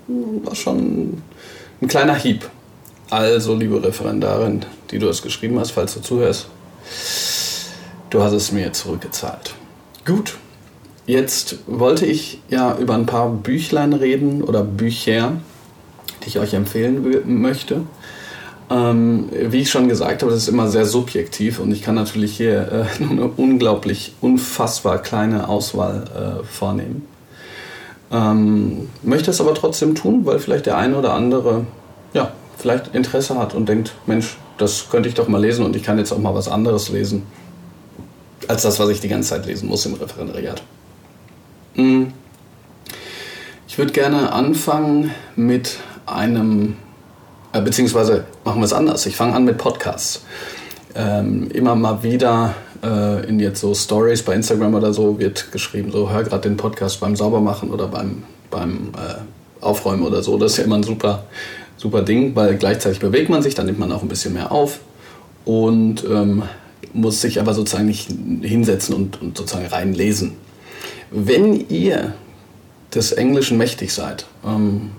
war 0.44 0.54
schon 0.56 1.22
ein 1.82 1.88
kleiner 1.88 2.16
Hieb. 2.16 2.48
Also, 3.10 3.56
liebe 3.56 3.84
Referendarin, 3.84 4.66
die 4.92 5.00
du 5.00 5.08
es 5.08 5.22
geschrieben 5.22 5.60
hast, 5.60 5.72
falls 5.72 5.96
du 5.96 6.02
zuhörst, 6.02 6.48
du 8.10 8.22
hast 8.22 8.34
es 8.34 8.52
mir 8.52 8.72
zurückgezahlt. 8.72 9.56
Gut, 10.06 10.38
jetzt 11.08 11.58
wollte 11.66 12.06
ich 12.06 12.40
ja 12.50 12.78
über 12.78 12.94
ein 12.94 13.06
paar 13.06 13.30
Büchlein 13.30 13.94
reden 13.94 14.44
oder 14.44 14.64
Bücher, 14.64 15.34
die 16.24 16.28
ich 16.28 16.40
euch 16.40 16.54
empfehlen 16.54 17.42
möchte. 17.42 17.82
Ähm, 18.72 19.30
wie 19.32 19.58
ich 19.58 19.70
schon 19.70 19.90
gesagt 19.90 20.22
habe, 20.22 20.32
das 20.32 20.44
ist 20.44 20.48
immer 20.48 20.70
sehr 20.70 20.86
subjektiv 20.86 21.60
und 21.60 21.72
ich 21.72 21.82
kann 21.82 21.96
natürlich 21.96 22.38
hier 22.38 22.88
äh, 23.00 23.04
nur 23.04 23.12
eine 23.12 23.26
unglaublich, 23.26 24.14
unfassbar 24.22 25.00
kleine 25.00 25.50
Auswahl 25.50 26.42
äh, 26.42 26.46
vornehmen. 26.46 27.06
Ähm, 28.12 28.88
möchte 29.04 29.32
es 29.32 29.42
aber 29.42 29.56
trotzdem 29.56 29.96
tun, 29.96 30.26
weil 30.26 30.40
vielleicht 30.40 30.68
der 30.68 30.78
eine 30.78 30.98
oder 30.98 31.14
andere 31.14 31.66
ja, 32.14 32.32
vielleicht 32.58 32.96
Interesse 32.96 33.38
hat 33.38 33.54
und 33.54 33.68
denkt, 33.68 33.94
Mensch, 34.06 34.38
das 34.58 34.90
könnte 34.90 35.10
ich 35.10 35.16
doch 35.16 35.28
mal 35.28 35.42
lesen 35.42 35.66
und 35.66 35.76
ich 35.76 35.84
kann 35.84 35.98
jetzt 35.98 36.12
auch 36.12 36.20
mal 36.20 36.36
was 36.36 36.48
anderes 36.48 36.90
lesen, 36.90 37.24
als 38.48 38.62
das, 38.62 38.80
was 38.80 38.90
ich 38.90 39.02
die 39.02 39.08
ganze 39.08 39.30
Zeit 39.30 39.46
lesen 39.46 39.68
muss 39.68 39.86
im 39.86 39.96
Referendariat. 39.96 40.62
Hm. 41.76 42.14
Ich 43.68 43.78
würde 43.78 43.94
gerne 43.94 44.34
anfangen 44.34 45.12
mit 45.36 45.78
einem, 46.06 46.76
beziehungsweise 47.60 48.24
machen 48.46 48.62
wir 48.62 48.66
es 48.66 48.74
anders. 48.74 49.06
Ich 49.06 49.16
fange 49.16 49.34
an 49.34 49.44
mit 49.44 49.58
Podcasts. 49.58 50.24
Ähm, 50.96 51.50
immer 51.52 51.76
mal 51.76 52.04
wieder 52.04 52.56
äh, 52.84 53.28
in 53.28 53.40
jetzt 53.40 53.62
so 53.62 53.74
Stories 53.74 54.24
bei 54.24 54.36
Instagram 54.36 54.76
oder 54.76 54.94
so 54.94 55.20
wird 55.20 55.52
geschrieben, 55.52 55.92
so 55.92 56.10
hör 56.10 56.24
gerade 56.24 56.48
den 56.50 56.58
Podcast 56.58 57.00
beim 57.00 57.16
Saubermachen 57.16 57.70
oder 57.70 57.88
beim, 57.88 58.24
beim 58.50 58.92
äh, 58.96 59.64
Aufräumen 59.64 60.04
oder 60.04 60.24
so. 60.24 60.38
Das 60.38 60.54
ist 60.54 60.58
ja 60.58 60.64
immer 60.64 60.76
ein 60.76 60.84
super, 60.84 61.24
super 61.78 62.02
Ding, 62.02 62.36
weil 62.36 62.58
gleichzeitig 62.58 63.00
bewegt 63.00 63.30
man 63.30 63.42
sich, 63.42 63.56
dann 63.56 63.66
nimmt 63.66 63.80
man 63.80 63.92
auch 63.92 64.02
ein 64.02 64.08
bisschen 64.08 64.34
mehr 64.34 64.52
auf 64.52 64.80
und 65.46 66.04
ähm, 66.04 66.44
muss 66.94 67.22
sich 67.22 67.40
aber 67.40 67.54
sozusagen 67.54 67.88
nicht 67.88 68.10
hinsetzen 68.42 68.96
und, 68.96 69.22
und 69.22 69.38
sozusagen 69.38 69.68
reinlesen. 69.68 70.34
Wenn 71.10 71.70
ihr 71.70 72.14
des 72.94 73.12
Englischen 73.12 73.58
mächtig 73.58 73.94
seid, 73.94 74.26
ähm, 74.46 74.92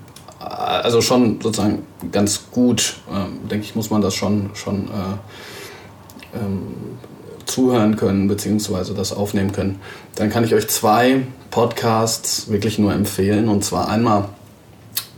also 0.42 1.00
schon 1.00 1.40
sozusagen 1.40 1.86
ganz 2.10 2.50
gut, 2.50 2.96
ähm, 3.10 3.48
denke 3.48 3.64
ich, 3.64 3.74
muss 3.74 3.90
man 3.90 4.02
das 4.02 4.14
schon, 4.14 4.50
schon 4.54 4.88
äh, 4.88 6.38
ähm, 6.38 6.98
zuhören 7.46 7.96
können, 7.96 8.28
beziehungsweise 8.28 8.94
das 8.94 9.12
aufnehmen 9.12 9.52
können, 9.52 9.80
dann 10.14 10.30
kann 10.30 10.44
ich 10.44 10.54
euch 10.54 10.68
zwei 10.68 11.22
Podcasts 11.50 12.48
wirklich 12.50 12.78
nur 12.78 12.92
empfehlen. 12.92 13.48
Und 13.48 13.64
zwar 13.64 13.88
einmal 13.88 14.28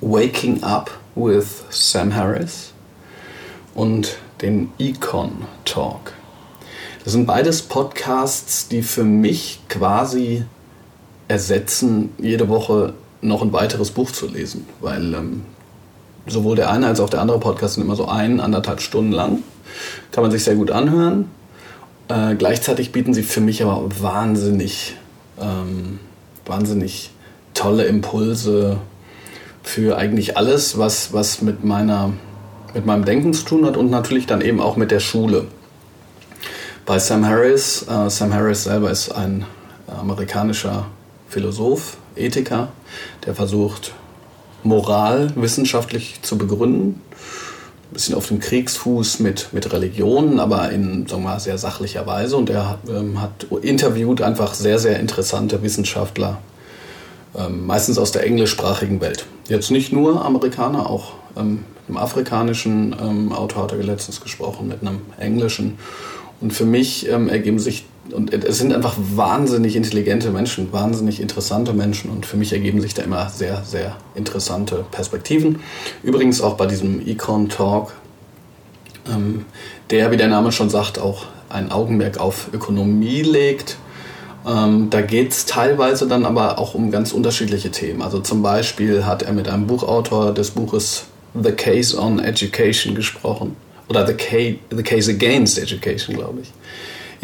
Waking 0.01 0.63
Up 0.63 0.91
with 1.15 1.65
Sam 1.71 2.15
Harris 2.15 2.73
und 3.75 4.17
den 4.43 4.71
Econ 4.79 5.45
Talk. 5.65 6.13
Das 7.05 7.13
sind 7.13 7.27
beides 7.27 7.63
Podcasts, 7.63 8.69
die 8.69 8.83
für 8.83 9.05
mich 9.05 9.61
quasi 9.69 10.45
ersetzen, 11.29 12.13
jede 12.19 12.49
Woche 12.49 12.95
noch 13.25 13.43
ein 13.43 13.53
weiteres 13.53 13.91
Buch 13.91 14.11
zu 14.11 14.27
lesen, 14.27 14.67
weil 14.81 15.15
ähm, 15.15 15.43
sowohl 16.27 16.57
der 16.57 16.71
eine 16.71 16.87
als 16.87 17.01
auch 17.01 17.11
der 17.11 17.21
andere 17.21 17.41
Podcast 17.41 17.75
sind 17.75 17.85
immer 17.85 17.97
so 17.97 18.07
ein, 18.07 18.41
anderthalb 18.41 18.81
Stunden 18.81 19.13
lang. 19.13 19.43
Kann 20.13 20.23
man 20.23 20.31
sich 20.31 20.45
sehr 20.45 20.55
gut 20.55 20.71
anhören. 20.71 21.31
Äh, 22.09 22.35
gleichzeitig 22.37 22.93
bieten 22.93 23.15
sie 23.15 23.23
für 23.23 23.41
mich 23.41 23.63
aber 23.63 23.89
wahnsinnig, 24.01 24.97
ähm, 25.41 25.99
wahnsinnig 26.45 27.11
tolle 27.55 27.85
Impulse 27.85 28.79
für 29.63 29.97
eigentlich 29.97 30.37
alles, 30.37 30.77
was, 30.77 31.13
was 31.13 31.41
mit, 31.41 31.65
meiner, 31.65 32.13
mit 32.75 32.85
meinem 32.85 33.05
Denken 33.05 33.33
zu 33.33 33.45
tun 33.45 33.65
hat 33.65 33.77
und 33.77 33.91
natürlich 33.91 34.27
dann 34.27 34.43
eben 34.43 34.61
auch 34.61 34.77
mit 34.77 34.91
der 34.91 35.01
Schule. 35.01 35.47
Bei 36.85 36.99
Sam 36.99 37.27
Harris, 37.27 37.87
äh, 37.89 38.11
Sam 38.11 38.35
Harris 38.35 38.65
selber 38.65 38.91
ist 38.91 39.11
ein 39.11 39.47
amerikanischer 39.87 40.87
Philosoph, 41.29 41.97
Ethiker, 42.17 42.69
der 43.27 43.35
versucht, 43.35 43.93
Moral 44.63 45.33
wissenschaftlich 45.37 46.21
zu 46.23 46.39
begründen 46.39 47.01
bisschen 47.95 48.15
auf 48.15 48.29
dem 48.29 48.41
Kriegsfuß 48.41 49.21
mit, 49.21 49.49
mit 49.53 49.73
Religionen, 49.73 50.39
aber 50.39 50.71
in 50.71 51.07
sagen 51.07 51.23
wir 51.23 51.31
mal, 51.31 51.41
sehr 51.41 51.57
sachlicher 51.57 52.07
Weise. 52.07 52.37
Und 52.37 52.51
er 52.51 52.79
ähm, 52.89 53.23
hat 53.23 53.47
interviewt 53.63 54.21
einfach 54.21 54.53
sehr, 54.53 54.79
sehr 54.79 55.01
interessante 55.01 55.63
Wissenschaftler, 55.63 56.39
ähm, 57.35 57.67
meistens 57.67 57.97
aus 57.97 58.13
der 58.13 58.27
englischsprachigen 58.27 59.01
Welt. 59.01 59.27
Jetzt 59.49 59.71
nicht 59.71 59.93
nur 59.93 60.23
Amerikaner, 60.23 60.91
auch 60.91 61.13
ähm, 61.37 61.65
mit 61.87 61.97
einem 61.97 61.97
afrikanischen 61.97 62.95
ähm, 63.01 63.33
Autor 63.33 63.65
hat 63.65 63.73
er 63.73 63.83
letztens 63.83 64.21
gesprochen, 64.21 64.69
mit 64.69 64.83
einem 64.83 65.01
englischen. 65.19 65.79
Und 66.41 66.53
für 66.53 66.67
mich 66.67 67.09
ähm, 67.09 67.29
ergeben 67.29 67.59
sich 67.59 67.87
und 68.13 68.33
es 68.33 68.59
sind 68.59 68.73
einfach 68.73 68.95
wahnsinnig 68.99 69.77
intelligente 69.77 70.31
Menschen, 70.31 70.73
wahnsinnig 70.73 71.21
interessante 71.21 71.73
Menschen 71.73 72.11
und 72.11 72.27
für 72.27 72.37
mich 72.37 72.53
ergeben 72.53 72.81
sich 72.81 72.93
da 72.93 73.03
immer 73.03 73.29
sehr, 73.31 73.63
sehr 73.65 73.97
interessante 74.15 74.85
Perspektiven. 74.91 75.61
Übrigens 76.03 76.41
auch 76.41 76.55
bei 76.55 76.67
diesem 76.67 77.07
Econ 77.07 77.49
Talk, 77.49 77.95
ähm, 79.11 79.47
der, 79.91 80.11
wie 80.11 80.17
der 80.17 80.29
Name 80.29 80.53
schon 80.53 80.69
sagt, 80.69 80.99
auch 80.99 81.25
ein 81.49 81.71
Augenmerk 81.71 82.19
auf 82.19 82.49
Ökonomie 82.53 83.23
legt. 83.23 83.79
Ähm, 84.47 84.91
da 84.91 85.01
geht 85.01 85.33
es 85.33 85.47
teilweise 85.47 86.07
dann 86.07 86.27
aber 86.27 86.59
auch 86.59 86.75
um 86.75 86.91
ganz 86.91 87.13
unterschiedliche 87.13 87.71
Themen. 87.71 88.03
Also 88.03 88.21
zum 88.21 88.43
Beispiel 88.43 89.07
hat 89.07 89.23
er 89.23 89.33
mit 89.33 89.49
einem 89.49 89.67
Buchautor 89.67 90.35
des 90.35 90.51
Buches 90.51 91.05
The 91.41 91.53
Case 91.53 91.99
on 91.99 92.19
Education 92.19 92.95
gesprochen. 92.95 93.57
Oder 93.89 94.07
The, 94.07 94.15
Case, 94.15 94.57
The 94.71 94.83
Case 94.83 95.11
Against 95.11 95.59
Education, 95.59 96.17
glaube 96.17 96.41
ich 96.43 96.53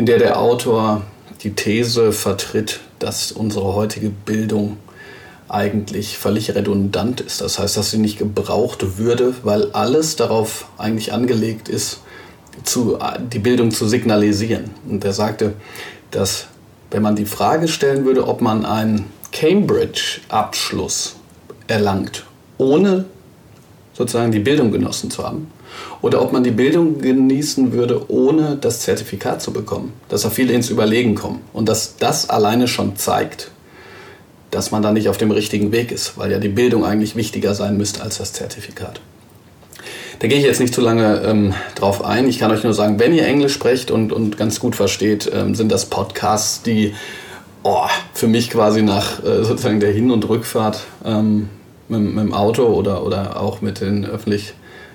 in 0.01 0.07
der 0.07 0.19
der 0.19 0.41
Autor 0.41 1.03
die 1.43 1.51
These 1.51 2.13
vertritt, 2.13 2.81
dass 3.01 3.33
unsere 3.33 3.75
heutige 3.75 4.09
Bildung 4.09 4.79
eigentlich 5.47 6.17
völlig 6.17 6.55
redundant 6.55 7.21
ist. 7.21 7.43
Das 7.43 7.59
heißt, 7.59 7.77
dass 7.77 7.91
sie 7.91 7.99
nicht 7.99 8.17
gebraucht 8.17 8.97
würde, 8.97 9.35
weil 9.43 9.71
alles 9.73 10.17
darauf 10.17 10.69
eigentlich 10.79 11.13
angelegt 11.13 11.69
ist, 11.69 12.01
zu, 12.65 12.99
die 13.31 13.41
Bildung 13.41 13.73
zu 13.73 13.87
signalisieren. 13.87 14.71
Und 14.89 15.05
er 15.05 15.13
sagte, 15.13 15.53
dass 16.13 16.47
wenn 16.91 17.03
man 17.03 17.15
die 17.15 17.27
Frage 17.27 17.69
stellen 17.69 18.07
würde, 18.07 18.27
ob 18.27 18.41
man 18.41 18.65
einen 18.65 19.05
Cambridge-Abschluss 19.33 21.17
erlangt, 21.67 22.25
ohne 22.57 23.05
sozusagen 23.93 24.33
die 24.33 24.39
Bildung 24.39 24.73
genossen 24.73 25.11
zu 25.11 25.25
haben, 25.25 25.53
oder 26.03 26.23
ob 26.23 26.33
man 26.33 26.45
die 26.45 26.51
Bildung 26.51 26.99
genießen 26.99 27.73
würde, 27.73 28.11
ohne 28.11 28.57
das 28.61 28.81
Zertifikat 28.81 29.43
zu 29.43 29.53
bekommen. 29.53 29.93
Dass 30.09 30.23
da 30.23 30.31
viele 30.31 30.53
ins 30.53 30.71
Überlegen 30.71 31.15
kommen. 31.15 31.41
Und 31.53 31.69
dass 31.69 31.97
das 31.97 32.31
alleine 32.31 32.69
schon 32.69 32.97
zeigt, 32.97 33.51
dass 34.51 34.71
man 34.71 34.83
da 34.83 34.93
nicht 34.93 35.09
auf 35.09 35.19
dem 35.19 35.31
richtigen 35.31 35.73
Weg 35.73 35.93
ist, 35.93 36.19
weil 36.19 36.33
ja 36.33 36.39
die 36.39 36.49
Bildung 36.49 36.85
eigentlich 36.85 37.17
wichtiger 37.17 37.55
sein 37.55 37.77
müsste 37.77 38.03
als 38.03 38.19
das 38.19 38.33
Zertifikat. 38.33 39.01
Da 40.19 40.29
gehe 40.29 40.39
ich 40.39 40.45
jetzt 40.45 40.61
nicht 40.61 40.75
zu 40.75 40.83
lange 40.83 41.23
ähm, 41.25 41.55
drauf 41.77 42.05
ein. 42.05 42.29
Ich 42.29 42.39
kann 42.39 42.51
euch 42.51 42.63
nur 42.63 42.75
sagen, 42.75 42.99
wenn 42.99 43.15
ihr 43.15 43.27
Englisch 43.27 43.55
sprecht 43.55 43.91
und, 43.91 44.13
und 44.13 44.37
ganz 44.37 44.61
gut 44.61 44.77
versteht, 44.77 45.31
ähm, 45.33 45.55
sind 45.55 45.73
das 45.73 45.87
Podcasts, 45.87 46.63
die 46.63 46.95
oh, 47.63 47.87
für 48.13 48.27
mich 48.27 48.51
quasi 48.51 48.83
nach 48.83 49.25
äh, 49.25 49.45
sozusagen 49.45 49.81
der 49.81 49.93
Hin- 49.93 50.11
und 50.11 50.29
Rückfahrt 50.29 50.81
ähm, 51.05 51.49
mit, 51.89 52.01
mit, 52.01 52.25
dem 52.25 52.35
Auto 52.35 52.65
oder, 52.65 53.05
oder 53.05 53.41
auch 53.41 53.63
mit 53.63 53.81
den 53.81 54.05
öffentlich 54.05 54.53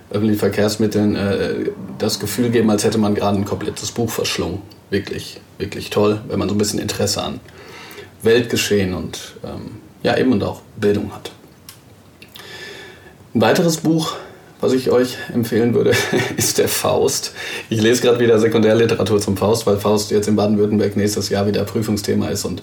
öffentlichen 0.09 0.39
Verkehrsmitteln 0.39 1.15
äh, 1.15 1.55
das 1.97 2.19
Gefühl 2.19 2.49
geben, 2.49 2.69
als 2.69 2.83
hätte 2.83 2.97
man 2.97 3.15
gerade 3.15 3.37
ein 3.37 3.45
komplettes 3.45 3.91
Buch 3.91 4.09
verschlungen. 4.09 4.61
Wirklich, 4.89 5.41
wirklich 5.57 5.89
toll, 5.89 6.21
wenn 6.27 6.39
man 6.39 6.47
so 6.47 6.55
ein 6.55 6.57
bisschen 6.57 6.79
Interesse 6.79 7.23
an 7.23 7.39
Weltgeschehen 8.21 8.93
und 8.93 9.35
ähm, 9.43 9.77
ja 10.03 10.17
eben 10.17 10.31
und 10.31 10.43
auch 10.43 10.61
Bildung 10.77 11.13
hat. 11.13 11.31
Ein 13.33 13.41
weiteres 13.41 13.77
Buch, 13.77 14.13
was 14.61 14.73
ich 14.73 14.91
euch 14.91 15.17
empfehlen 15.33 15.73
würde, 15.73 15.93
ist 16.37 16.57
der 16.57 16.67
Faust. 16.67 17.33
Ich 17.69 17.81
lese 17.81 18.01
gerade 18.01 18.19
wieder 18.19 18.39
Sekundärliteratur 18.39 19.19
zum 19.19 19.37
Faust, 19.37 19.67
weil 19.67 19.77
Faust 19.77 20.11
jetzt 20.11 20.27
in 20.27 20.35
Baden-Württemberg 20.35 20.95
nächstes 20.95 21.29
Jahr 21.29 21.47
wieder 21.47 21.63
Prüfungsthema 21.63 22.29
ist 22.29 22.45
und 22.45 22.61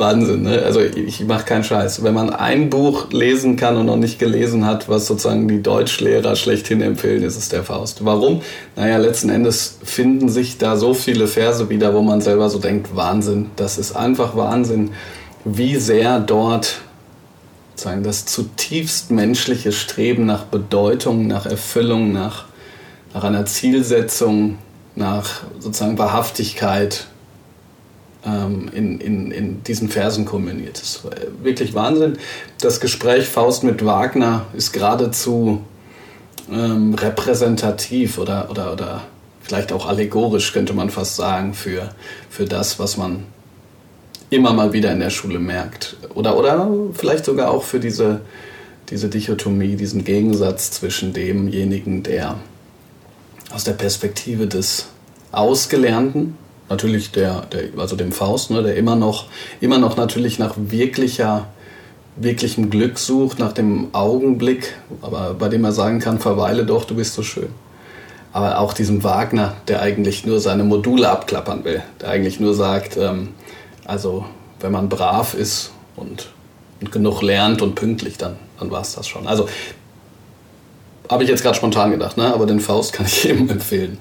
Wahnsinn, 0.00 0.42
ne? 0.42 0.62
Also 0.62 0.80
ich 0.80 1.24
mache 1.24 1.44
keinen 1.44 1.62
Scheiß. 1.62 2.02
Wenn 2.02 2.14
man 2.14 2.30
ein 2.30 2.70
Buch 2.70 3.12
lesen 3.12 3.56
kann 3.56 3.76
und 3.76 3.86
noch 3.86 3.96
nicht 3.96 4.18
gelesen 4.18 4.66
hat, 4.66 4.88
was 4.88 5.06
sozusagen 5.06 5.46
die 5.46 5.62
Deutschlehrer 5.62 6.34
schlechthin 6.34 6.82
empfehlen, 6.82 7.22
ist 7.22 7.36
es 7.36 7.50
der 7.50 7.62
Faust. 7.62 8.04
Warum? 8.04 8.42
Naja, 8.74 8.96
letzten 8.96 9.28
Endes 9.28 9.78
finden 9.84 10.28
sich 10.28 10.58
da 10.58 10.76
so 10.76 10.94
viele 10.94 11.28
Verse 11.28 11.68
wieder, 11.68 11.94
wo 11.94 12.02
man 12.02 12.20
selber 12.20 12.50
so 12.50 12.58
denkt, 12.58 12.96
Wahnsinn. 12.96 13.50
Das 13.54 13.78
ist 13.78 13.94
einfach 13.94 14.34
Wahnsinn, 14.34 14.90
wie 15.44 15.76
sehr 15.76 16.18
dort 16.18 16.80
sozusagen 17.76 18.02
das 18.02 18.26
zutiefst 18.26 19.10
menschliche 19.10 19.72
Streben 19.72 20.26
nach 20.26 20.44
Bedeutung, 20.44 21.26
nach 21.26 21.46
Erfüllung, 21.46 22.12
nach, 22.12 22.46
nach 23.14 23.24
einer 23.24 23.46
Zielsetzung, 23.46 24.58
nach 24.96 25.42
sozusagen 25.58 25.98
Wahrhaftigkeit 25.98 27.06
in, 28.24 29.00
in, 29.00 29.30
in 29.30 29.62
diesen 29.64 29.88
Versen 29.88 30.24
kombiniert. 30.24 30.80
Das 30.80 30.82
ist 30.82 31.02
wirklich 31.42 31.74
Wahnsinn. 31.74 32.18
Das 32.60 32.80
Gespräch 32.80 33.26
Faust 33.26 33.64
mit 33.64 33.84
Wagner 33.84 34.46
ist 34.52 34.72
geradezu 34.72 35.64
ähm, 36.52 36.94
repräsentativ 36.94 38.18
oder, 38.18 38.50
oder, 38.50 38.72
oder 38.72 39.02
vielleicht 39.40 39.72
auch 39.72 39.86
allegorisch, 39.86 40.52
könnte 40.52 40.74
man 40.74 40.90
fast 40.90 41.16
sagen, 41.16 41.54
für, 41.54 41.90
für 42.28 42.44
das, 42.44 42.78
was 42.78 42.96
man 42.96 43.24
immer 44.30 44.52
mal 44.52 44.72
wieder 44.72 44.92
in 44.92 45.00
der 45.00 45.10
Schule 45.10 45.38
merkt. 45.38 45.96
Oder, 46.14 46.36
oder 46.36 46.70
vielleicht 46.92 47.24
sogar 47.24 47.50
auch 47.50 47.64
für 47.64 47.80
diese, 47.80 48.20
diese 48.90 49.08
Dichotomie, 49.08 49.76
diesen 49.76 50.04
Gegensatz 50.04 50.70
zwischen 50.70 51.12
demjenigen, 51.12 52.02
der 52.02 52.36
aus 53.52 53.64
der 53.64 53.72
Perspektive 53.72 54.46
des 54.46 54.86
Ausgelernten 55.32 56.36
natürlich 56.70 57.10
der, 57.10 57.42
der 57.52 57.64
also 57.76 57.96
dem 57.96 58.12
Faust, 58.12 58.50
ne, 58.50 58.62
der 58.62 58.76
immer 58.76 58.96
noch, 58.96 59.26
immer 59.60 59.78
noch 59.78 59.96
natürlich 59.96 60.38
nach 60.38 60.54
wirklicher 60.56 61.48
wirklichem 62.16 62.70
Glück 62.70 62.98
sucht, 62.98 63.38
nach 63.38 63.52
dem 63.52 63.94
Augenblick, 63.94 64.74
aber 65.00 65.34
bei 65.34 65.48
dem 65.48 65.64
er 65.64 65.72
sagen 65.72 66.00
kann, 66.00 66.18
verweile 66.18 66.64
doch, 66.64 66.84
du 66.84 66.94
bist 66.94 67.14
so 67.14 67.22
schön. 67.22 67.48
Aber 68.32 68.58
auch 68.58 68.72
diesem 68.72 69.02
Wagner, 69.02 69.54
der 69.68 69.80
eigentlich 69.80 70.26
nur 70.26 70.40
seine 70.40 70.64
Module 70.64 71.08
abklappern 71.08 71.64
will, 71.64 71.82
der 72.00 72.10
eigentlich 72.10 72.38
nur 72.38 72.54
sagt, 72.54 72.96
ähm, 72.96 73.30
also 73.84 74.24
wenn 74.60 74.72
man 74.72 74.88
brav 74.88 75.34
ist 75.34 75.72
und, 75.96 76.28
und 76.80 76.92
genug 76.92 77.22
lernt 77.22 77.62
und 77.62 77.74
pünktlich, 77.74 78.18
dann, 78.18 78.36
dann 78.58 78.70
war 78.70 78.82
es 78.82 78.94
das 78.94 79.08
schon. 79.08 79.26
Also 79.26 79.48
habe 81.10 81.24
ich 81.24 81.28
jetzt 81.28 81.42
gerade 81.42 81.56
spontan 81.56 81.90
gedacht, 81.90 82.16
ne? 82.16 82.32
aber 82.32 82.46
den 82.46 82.60
Faust 82.60 82.92
kann 82.92 83.04
ich 83.04 83.24
jedem 83.24 83.50
empfehlen. 83.50 83.98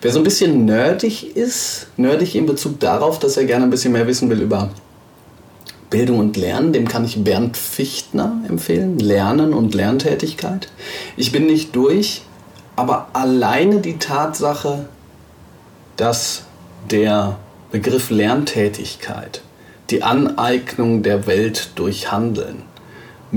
Wer 0.00 0.10
so 0.10 0.20
ein 0.20 0.24
bisschen 0.24 0.64
nerdig 0.64 1.36
ist, 1.36 1.88
nerdig 1.98 2.34
in 2.34 2.46
Bezug 2.46 2.80
darauf, 2.80 3.18
dass 3.18 3.36
er 3.36 3.44
gerne 3.44 3.64
ein 3.64 3.70
bisschen 3.70 3.92
mehr 3.92 4.06
wissen 4.06 4.30
will 4.30 4.40
über 4.40 4.70
Bildung 5.90 6.18
und 6.18 6.36
Lernen, 6.36 6.72
dem 6.72 6.88
kann 6.88 7.04
ich 7.04 7.22
Bernd 7.22 7.56
Fichtner 7.56 8.40
empfehlen. 8.48 8.98
Lernen 8.98 9.52
und 9.54 9.74
Lerntätigkeit. 9.74 10.68
Ich 11.16 11.30
bin 11.30 11.46
nicht 11.46 11.76
durch, 11.76 12.22
aber 12.74 13.08
alleine 13.12 13.80
die 13.80 13.98
Tatsache, 13.98 14.86
dass 15.96 16.44
der 16.90 17.36
Begriff 17.70 18.10
Lerntätigkeit, 18.10 19.42
die 19.90 20.02
Aneignung 20.02 21.02
der 21.02 21.26
Welt 21.26 21.70
durch 21.76 22.10
Handeln, 22.10 22.62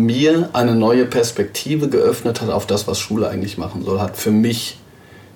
mir 0.06 0.50
eine 0.54 0.76
neue 0.76 1.06
Perspektive 1.06 1.90
geöffnet 1.90 2.42
hat 2.42 2.50
auf 2.50 2.66
das, 2.66 2.88
was 2.88 3.00
Schule 3.00 3.30
eigentlich 3.30 3.58
machen 3.58 3.84
soll, 3.84 4.00
hat 4.00 4.18
für 4.18 4.32
mich 4.32 4.80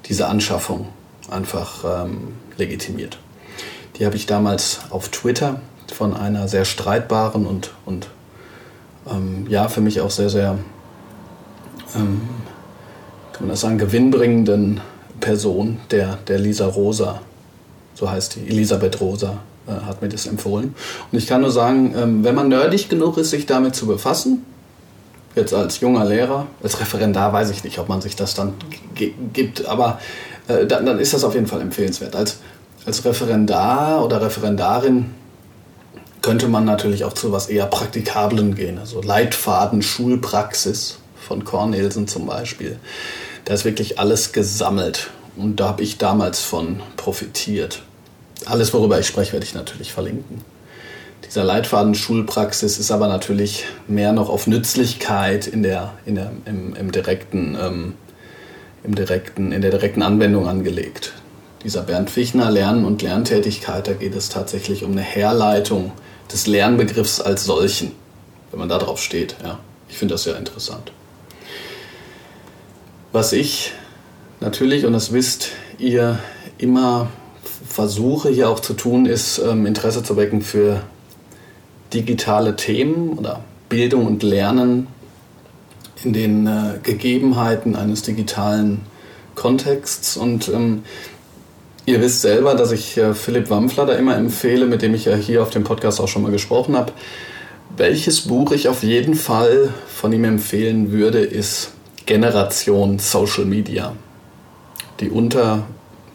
diese 0.06 0.28
Anschaffung 0.28 0.90
einfach 1.30 2.06
ähm, 2.06 2.30
legitimiert. 2.58 3.18
Die 3.98 4.06
habe 4.06 4.16
ich 4.16 4.26
damals 4.26 4.80
auf 4.90 5.10
Twitter 5.10 5.62
von 5.94 6.14
einer 6.16 6.48
sehr 6.48 6.66
streitbaren 6.66 7.46
und, 7.46 7.72
und 7.86 8.08
ähm, 9.10 9.46
ja, 9.50 9.68
für 9.68 9.82
mich 9.82 10.02
auch 10.02 10.10
sehr, 10.10 10.30
sehr, 10.30 10.58
ähm, 11.96 12.22
kann 13.34 13.42
man 13.42 13.50
das 13.50 13.62
sagen, 13.62 13.78
gewinnbringenden 13.78 14.82
Person, 15.20 15.80
der, 15.92 16.18
der 16.28 16.40
Lisa 16.40 16.66
Rosa, 16.66 17.22
so 17.94 18.10
heißt 18.10 18.36
die, 18.36 18.48
Elisabeth 18.48 19.00
Rosa, 19.00 19.38
äh, 19.68 19.72
hat 19.86 20.02
mir 20.02 20.10
das 20.10 20.26
empfohlen. 20.26 20.76
Und 21.12 21.18
ich 21.18 21.28
kann 21.28 21.42
nur 21.42 21.52
sagen, 21.52 21.94
ähm, 21.96 22.24
wenn 22.24 22.36
man 22.36 22.48
nerdig 22.48 22.90
genug 22.90 23.18
ist, 23.18 23.30
sich 23.30 23.46
damit 23.46 23.76
zu 23.76 23.86
befassen, 23.86 24.46
jetzt 25.36 25.54
als 25.54 25.80
junger 25.80 26.06
Lehrer, 26.06 26.48
als 26.62 26.80
Referendar 26.80 27.34
weiß 27.34 27.50
ich 27.50 27.64
nicht, 27.64 27.80
ob 27.80 27.90
man 27.90 28.02
sich 28.02 28.16
das 28.16 28.36
dann 28.36 28.54
gibt, 28.96 29.66
aber 29.66 30.00
äh, 30.48 30.66
dann, 30.66 30.86
dann, 30.86 31.00
ist 31.00 31.14
das 31.14 31.24
auf 31.24 31.34
jeden 31.34 31.48
Fall 31.48 31.62
empfehlenswert. 31.62 32.16
Als, 32.16 32.38
als 32.86 33.04
Referendar 33.06 34.04
oder 34.04 34.22
Referendarin 34.22 35.14
könnte 36.22 36.48
man 36.48 36.66
natürlich 36.66 37.04
auch 37.04 37.14
zu 37.14 37.32
was 37.32 37.50
eher 37.50 37.66
Praktikablen 37.66 38.56
gehen, 38.56 38.78
also 38.78 39.02
Leitfaden 39.02 39.82
Schulpraxis 39.82 40.98
von 41.16 41.44
Cornelsen 41.44 42.08
zum 42.08 42.26
Beispiel. 42.26 42.80
Da 43.46 43.54
ist 43.54 43.66
wirklich 43.66 44.00
alles 44.00 44.32
gesammelt 44.32 45.10
und 45.36 45.60
da 45.60 45.68
habe 45.68 45.84
ich 45.84 45.98
damals 45.98 46.42
von 46.42 46.82
profitiert. 46.96 47.84
Alles, 48.46 48.74
worüber 48.74 49.00
ich 49.00 49.08
spreche, 49.08 49.34
werde 49.34 49.46
ich 49.46 49.54
natürlich 49.54 49.92
verlinken. 49.92 50.42
Dieser 51.34 51.46
Leitfaden 51.46 51.96
Schulpraxis 51.96 52.78
ist 52.78 52.92
aber 52.92 53.08
natürlich 53.08 53.66
mehr 53.88 54.14
noch 54.14 54.30
auf 54.30 54.46
Nützlichkeit 54.46 55.48
in 55.48 55.64
der, 55.64 55.94
in 56.06 56.14
der, 56.14 56.32
im, 56.46 56.76
im 56.76 56.92
direkten, 56.92 57.58
ähm, 57.60 57.94
im 58.84 58.94
direkten, 58.94 59.52
in 59.52 59.64
der 59.64 59.72
direkten 59.72 60.04
Anwendung 60.04 60.48
angelegt. 60.48 61.14
Dieser 61.64 61.82
Bernd 61.82 62.12
Fichtner 62.12 62.52
Lernen 62.52 62.86
und 62.86 63.02
Lerntätigkeit, 63.02 63.88
da 63.88 63.94
geht 63.94 64.14
es 64.14 64.30
tatsächlich 64.30 64.84
um 64.84 64.92
eine 64.92 65.02
Herleitung 65.02 65.94
des 66.32 66.46
Lernbegriffs 66.46 67.20
als 67.20 67.46
solchen, 67.46 67.94
wenn 68.52 68.60
man 68.60 68.70
da 68.70 68.78
drauf 68.78 69.02
steht. 69.02 69.36
Ja. 69.44 69.58
Ich 69.90 69.98
finde 69.98 70.14
das 70.14 70.26
sehr 70.26 70.38
interessant. 70.38 70.92
Was 73.12 73.34
ich 73.34 73.72
natürlich, 74.40 74.86
und 74.86 74.94
das 74.94 75.12
wisst 75.12 75.50
ihr, 75.80 76.20
immer 76.60 77.08
versuche 77.68 78.30
hier 78.30 78.52
auch 78.52 78.60
zu 78.60 78.76
tun, 78.76 79.08
ist 79.08 79.40
ähm, 79.40 79.66
Interesse 79.66 80.04
zu 80.04 80.16
wecken 80.16 80.44
für 80.44 80.84
digitale 81.94 82.56
Themen 82.56 83.14
oder 83.18 83.42
Bildung 83.70 84.06
und 84.06 84.24
Lernen 84.24 84.88
in 86.04 86.14
den 86.14 86.48
äh, 86.48 86.80
Gegebenheiten 86.84 87.76
eines 87.76 88.02
digitalen 88.02 88.82
Kontexts. 89.36 90.18
Und 90.18 90.50
ähm, 90.50 90.84
ihr 91.86 92.02
wisst 92.02 92.22
selber, 92.22 92.56
dass 92.56 92.72
ich 92.72 92.98
äh, 92.98 93.14
Philipp 93.14 93.50
Wampfler 93.50 93.86
da 93.86 93.94
immer 93.94 94.16
empfehle, 94.16 94.66
mit 94.66 94.82
dem 94.82 94.94
ich 94.94 95.06
ja 95.06 95.16
hier 95.16 95.42
auf 95.42 95.50
dem 95.50 95.64
Podcast 95.64 96.00
auch 96.02 96.08
schon 96.08 96.24
mal 96.24 96.32
gesprochen 96.32 96.76
habe. 96.76 96.92
Welches 97.76 98.22
Buch 98.22 98.52
ich 98.52 98.68
auf 98.68 98.84
jeden 98.84 99.16
Fall 99.16 99.74
von 99.88 100.14
ihm 100.14 100.26
empfehlen 100.26 100.92
würde, 100.92 101.20
ist 101.20 101.72
Generation 102.06 103.00
Social 103.00 103.46
Media. 103.46 103.94
Die 105.00 105.10
unter, 105.10 105.64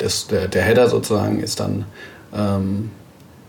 des, 0.00 0.28
der, 0.28 0.46
der 0.46 0.62
Header 0.62 0.88
sozusagen 0.88 1.40
ist 1.40 1.58
dann 1.58 1.84
ähm, 2.32 2.90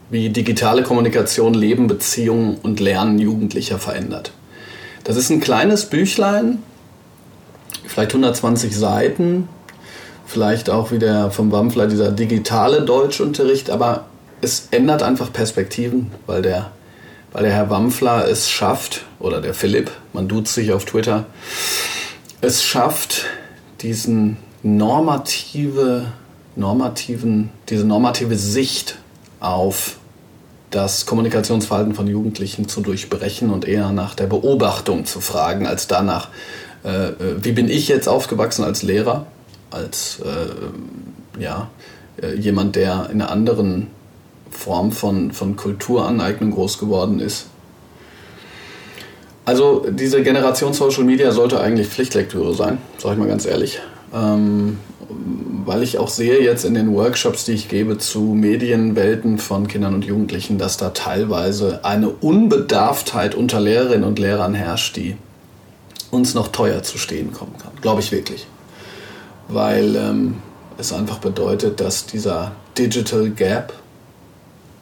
wie 0.10 0.30
digitale 0.30 0.84
Kommunikation 0.84 1.54
Leben, 1.54 1.88
Beziehungen 1.88 2.58
und 2.62 2.80
Lernen 2.80 3.20
Jugendlicher 3.20 3.80
verändert. 3.80 4.32
Das 5.04 5.16
ist 5.16 5.30
ein 5.30 5.40
kleines 5.40 5.86
Büchlein, 5.86 6.60
vielleicht 7.88 8.12
120 8.12 8.76
Seiten, 8.76 9.48
vielleicht 10.26 10.70
auch 10.70 10.92
wie 10.92 11.00
der 11.00 11.32
vom 11.32 11.52
Wampfler 11.52 11.88
dieser 11.88 12.12
digitale 12.12 12.82
Deutschunterricht, 12.82 13.70
aber 13.70 14.06
es 14.42 14.68
ändert 14.72 15.04
einfach 15.04 15.32
Perspektiven, 15.32 16.12
weil 16.26 16.42
der, 16.42 16.72
weil 17.32 17.44
der 17.44 17.54
Herr 17.54 17.70
Wampfler 17.70 18.28
es 18.28 18.50
schafft, 18.50 19.06
oder 19.20 19.42
der 19.42 19.54
Philipp, 19.54 19.92
man 20.14 20.28
duzt 20.28 20.54
sich 20.54 20.72
auf 20.72 20.86
Twitter, 20.86 21.26
es 22.42 22.64
schafft, 22.64 23.26
diesen 23.82 24.38
normative, 24.64 26.06
normativen, 26.56 27.50
diese 27.70 27.86
normative 27.86 28.36
Sicht 28.36 28.98
auf 29.40 29.99
das 30.72 31.06
Kommunikationsverhalten 31.06 31.96
von 31.96 32.08
Jugendlichen 32.08 32.68
zu 32.68 32.82
durchbrechen 32.82 33.50
und 33.50 33.68
eher 33.68 33.92
nach 33.92 34.16
der 34.16 34.28
Beobachtung 34.28 35.06
zu 35.06 35.20
fragen, 35.20 35.66
als 35.66 35.88
danach, 35.88 36.30
äh, 36.86 37.08
äh, 37.08 37.14
wie 37.42 37.52
bin 37.52 37.70
ich 37.70 37.88
jetzt 37.88 38.08
aufgewachsen 38.08 38.64
als 38.64 38.84
Lehrer, 38.84 39.26
als 39.72 40.20
äh, 40.20 41.42
ja, 41.42 41.70
äh, 42.22 42.36
jemand, 42.36 42.76
der 42.76 43.10
in 43.12 43.22
einer 43.22 43.32
anderen 43.32 43.88
Form 44.52 44.92
von, 44.92 45.32
von 45.32 45.56
Kulturaneignung 45.56 46.52
groß 46.52 46.78
geworden 46.78 47.20
ist. 47.20 47.48
Also 49.46 49.86
diese 49.90 50.22
Generation 50.22 50.74
Social 50.74 51.04
Media 51.04 51.32
sollte 51.32 51.60
eigentlich 51.60 51.88
Pflichtlektüre 51.88 52.54
sein, 52.54 52.78
sage 53.00 53.16
ich 53.16 53.20
mal 53.20 53.28
ganz 53.28 53.46
ehrlich. 53.46 53.80
Ähm, 54.14 54.78
weil 55.66 55.84
ich 55.84 55.98
auch 55.98 56.10
sehe 56.10 56.42
jetzt 56.42 56.66
in 56.66 56.74
den 56.74 56.94
Workshops, 56.94 57.46
die 57.46 57.54
ich 57.54 57.68
gebe 57.68 57.98
zu 57.98 58.22
Medienwelten 58.22 59.38
von 59.38 59.68
Kindern 59.68 59.96
und 59.96 60.06
Jugendlichen, 60.06 60.58
dass 60.58 60.78
da 60.78 60.90
teilweise 60.92 61.84
eine 61.84 62.10
Unbedarftheit 62.10 63.36
unter 63.36 63.60
Lehrerinnen 63.60 64.04
und 64.04 64.20
Lehrern 64.20 64.54
herrscht, 64.54 64.96
die 64.96 65.16
uns 66.12 66.34
noch 66.34 66.50
teuer 66.50 66.84
zu 66.84 66.98
stehen 66.98 67.34
kommen 67.34 67.54
kann. 67.62 67.72
Glaube 67.82 68.02
ich 68.02 68.12
wirklich. 68.12 68.48
Weil 69.48 69.96
ähm, 69.96 70.36
es 70.78 70.94
einfach 70.94 71.18
bedeutet, 71.20 71.80
dass 71.80 72.06
dieser 72.06 72.52
Digital 72.78 73.30
Gap 73.30 73.74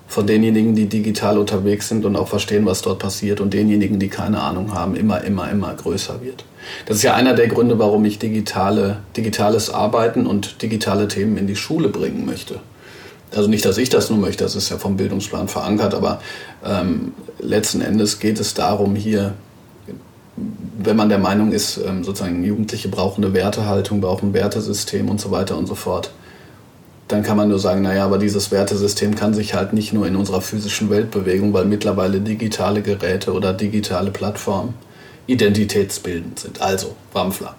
von 0.08 0.26
denjenigen, 0.26 0.74
die 0.74 0.88
digital 0.88 1.38
unterwegs 1.38 1.90
sind 1.90 2.06
und 2.06 2.16
auch 2.16 2.30
verstehen, 2.30 2.66
was 2.66 2.82
dort 2.82 3.00
passiert, 3.00 3.42
und 3.42 3.54
denjenigen, 3.54 4.00
die 4.00 4.08
keine 4.08 4.42
Ahnung 4.42 4.74
haben, 4.74 4.96
immer, 4.96 5.22
immer, 5.24 5.50
immer 5.50 5.74
größer 5.74 6.22
wird. 6.22 6.46
Das 6.86 6.98
ist 6.98 7.04
ja 7.04 7.14
einer 7.14 7.34
der 7.34 7.48
Gründe, 7.48 7.80
warum 7.80 8.06
ich 8.06 8.20
digitale, 8.20 9.00
digitales 9.16 9.70
Arbeiten 9.70 10.26
und 10.26 10.62
digitale 10.62 11.08
Themen 11.08 11.38
in 11.38 11.48
die 11.48 11.56
Schule 11.56 11.90
bringen 11.90 12.26
möchte. 12.26 12.60
Also 13.36 13.50
nicht, 13.50 13.66
dass 13.66 13.78
ich 13.78 13.90
das 13.90 14.10
nur 14.10 14.20
möchte, 14.20 14.44
das 14.44 14.56
ist 14.56 14.70
ja 14.70 14.78
vom 14.78 14.96
Bildungsplan 14.96 15.48
verankert, 15.48 15.94
aber 15.94 16.22
ähm, 16.66 17.14
letzten 17.40 17.82
Endes 17.82 18.20
geht 18.20 18.40
es 18.40 18.54
darum, 18.54 18.96
hier, 18.96 19.34
wenn 20.78 20.96
man 20.96 21.10
der 21.10 21.18
Meinung 21.18 21.52
ist, 21.52 21.78
ähm, 21.78 22.04
sozusagen 22.06 22.44
Jugendliche 22.44 22.88
brauchen 22.88 23.24
eine 23.24 23.34
Wertehaltung, 23.34 24.00
brauchen 24.00 24.30
ein 24.30 24.34
Wertesystem 24.34 25.10
und 25.10 25.20
so 25.20 25.30
weiter 25.32 25.58
und 25.58 25.68
so 25.68 25.76
fort, 25.76 26.12
dann 27.10 27.24
kann 27.24 27.38
man 27.38 27.50
nur 27.50 27.60
sagen, 27.60 27.82
naja, 27.82 28.06
aber 28.06 28.18
dieses 28.18 28.52
Wertesystem 28.52 29.16
kann 29.16 29.34
sich 29.34 29.54
halt 29.54 29.74
nicht 29.74 29.94
nur 29.94 30.08
in 30.08 30.16
unserer 30.16 30.42
physischen 30.42 30.90
Welt 30.90 31.12
bewegen, 31.12 31.54
weil 31.54 31.66
mittlerweile 31.66 32.22
digitale 32.22 32.82
Geräte 32.82 33.34
oder 33.34 33.54
digitale 33.54 34.12
Plattformen 34.12 34.74
identitätsbildend 35.28 36.40
sind. 36.40 36.62
Also, 36.62 36.96
Wampfler. 37.14 37.56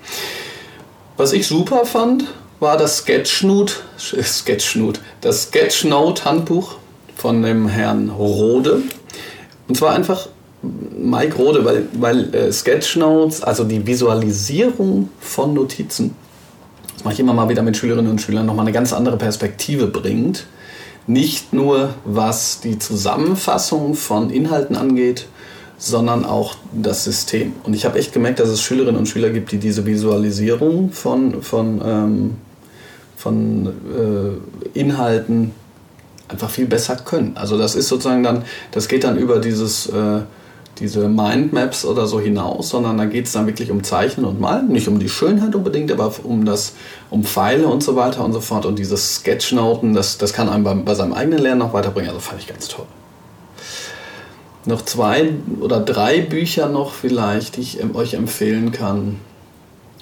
Was 1.16 1.32
ich 1.32 1.46
super 1.46 1.84
fand, 1.84 2.24
war 2.60 2.76
das 2.76 2.98
Sketchnote, 2.98 3.74
Sketchnote, 3.98 5.00
das 5.20 5.44
Sketchnote-Handbuch 5.44 6.76
von 7.16 7.42
dem 7.42 7.68
Herrn 7.68 8.10
Rode. 8.10 8.82
Und 9.68 9.76
zwar 9.76 9.94
einfach 9.94 10.28
Mike 10.62 11.36
Rode, 11.36 11.64
weil, 11.64 11.86
weil 11.92 12.34
äh, 12.34 12.52
Sketchnotes, 12.52 13.42
also 13.42 13.64
die 13.64 13.86
Visualisierung 13.86 15.10
von 15.20 15.54
Notizen, 15.54 16.16
das 16.94 17.04
mache 17.04 17.14
ich 17.14 17.20
immer 17.20 17.34
mal 17.34 17.48
wieder 17.48 17.62
mit 17.62 17.76
Schülerinnen 17.76 18.10
und 18.10 18.20
Schülern, 18.20 18.46
nochmal 18.46 18.64
eine 18.64 18.72
ganz 18.72 18.92
andere 18.92 19.16
Perspektive 19.16 19.86
bringt. 19.86 20.46
Nicht 21.06 21.52
nur 21.52 21.94
was 22.04 22.60
die 22.60 22.78
Zusammenfassung 22.78 23.94
von 23.94 24.30
Inhalten 24.30 24.76
angeht, 24.76 25.26
sondern 25.78 26.24
auch 26.24 26.56
das 26.72 27.04
System. 27.04 27.54
Und 27.62 27.74
ich 27.74 27.84
habe 27.84 27.98
echt 27.98 28.12
gemerkt, 28.12 28.40
dass 28.40 28.48
es 28.48 28.60
Schülerinnen 28.60 28.96
und 28.96 29.06
Schüler 29.06 29.30
gibt, 29.30 29.52
die 29.52 29.58
diese 29.58 29.86
Visualisierung 29.86 30.90
von, 30.90 31.40
von, 31.40 31.80
ähm, 31.84 32.36
von 33.16 33.66
äh, 34.74 34.78
Inhalten 34.78 35.52
einfach 36.26 36.50
viel 36.50 36.66
besser 36.66 36.96
können. 36.96 37.36
Also 37.36 37.56
das 37.56 37.76
ist 37.76 37.88
sozusagen 37.88 38.24
dann, 38.24 38.44
das 38.72 38.88
geht 38.88 39.04
dann 39.04 39.16
über 39.16 39.38
dieses, 39.38 39.86
äh, 39.86 40.20
diese 40.80 41.08
Mindmaps 41.08 41.84
oder 41.84 42.06
so 42.06 42.20
hinaus, 42.20 42.70
sondern 42.70 42.98
da 42.98 43.06
geht 43.06 43.26
es 43.26 43.32
dann 43.32 43.46
wirklich 43.46 43.70
um 43.70 43.82
Zeichnen 43.84 44.26
und 44.26 44.40
Malen, 44.40 44.68
nicht 44.68 44.88
um 44.88 44.98
die 44.98 45.08
Schönheit 45.08 45.54
unbedingt, 45.54 45.92
aber 45.92 46.12
um 46.24 46.44
das, 46.44 46.74
um 47.08 47.24
Pfeile 47.24 47.68
und 47.68 47.84
so 47.84 47.94
weiter 47.94 48.24
und 48.24 48.32
so 48.32 48.40
fort. 48.40 48.66
Und 48.66 48.80
dieses 48.80 49.16
Sketchnoten, 49.16 49.94
das, 49.94 50.18
das 50.18 50.32
kann 50.32 50.48
einem 50.48 50.64
bei, 50.64 50.74
bei 50.74 50.94
seinem 50.94 51.12
eigenen 51.12 51.38
Lernen 51.38 51.60
noch 51.60 51.72
weiterbringen. 51.72 52.10
Also 52.10 52.20
fand 52.20 52.40
ich 52.40 52.48
ganz 52.48 52.66
toll. 52.68 52.86
Noch 54.68 54.82
zwei 54.82 55.32
oder 55.60 55.80
drei 55.80 56.20
Bücher 56.20 56.68
noch 56.68 56.92
vielleicht, 56.92 57.56
die 57.56 57.62
ich 57.62 57.78
euch 57.94 58.12
empfehlen 58.12 58.70
kann. 58.70 59.16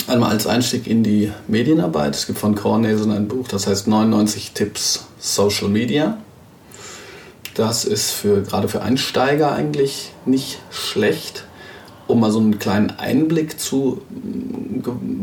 Einmal 0.09 0.33
als 0.33 0.49
Einstieg 0.49 0.89
in 0.89 1.05
die 1.05 1.31
Medienarbeit. 1.47 2.17
Es 2.17 2.27
gibt 2.27 2.41
von 2.41 2.57
Kornesen 2.57 3.13
ein 3.13 3.29
Buch, 3.29 3.47
das 3.47 3.69
heißt 3.69 3.87
99 3.87 4.55
Tipps 4.55 5.07
Social 5.21 5.69
Media. 5.69 6.19
Das 7.55 7.85
ist 7.85 8.11
für, 8.11 8.43
gerade 8.43 8.67
für 8.67 8.83
Einsteiger 8.83 9.53
eigentlich 9.53 10.11
nicht 10.25 10.59
schlecht, 10.73 11.45
um 12.09 12.19
mal 12.19 12.33
so 12.33 12.41
einen 12.41 12.59
kleinen 12.59 12.91
Einblick 12.91 13.61
zu, 13.61 14.03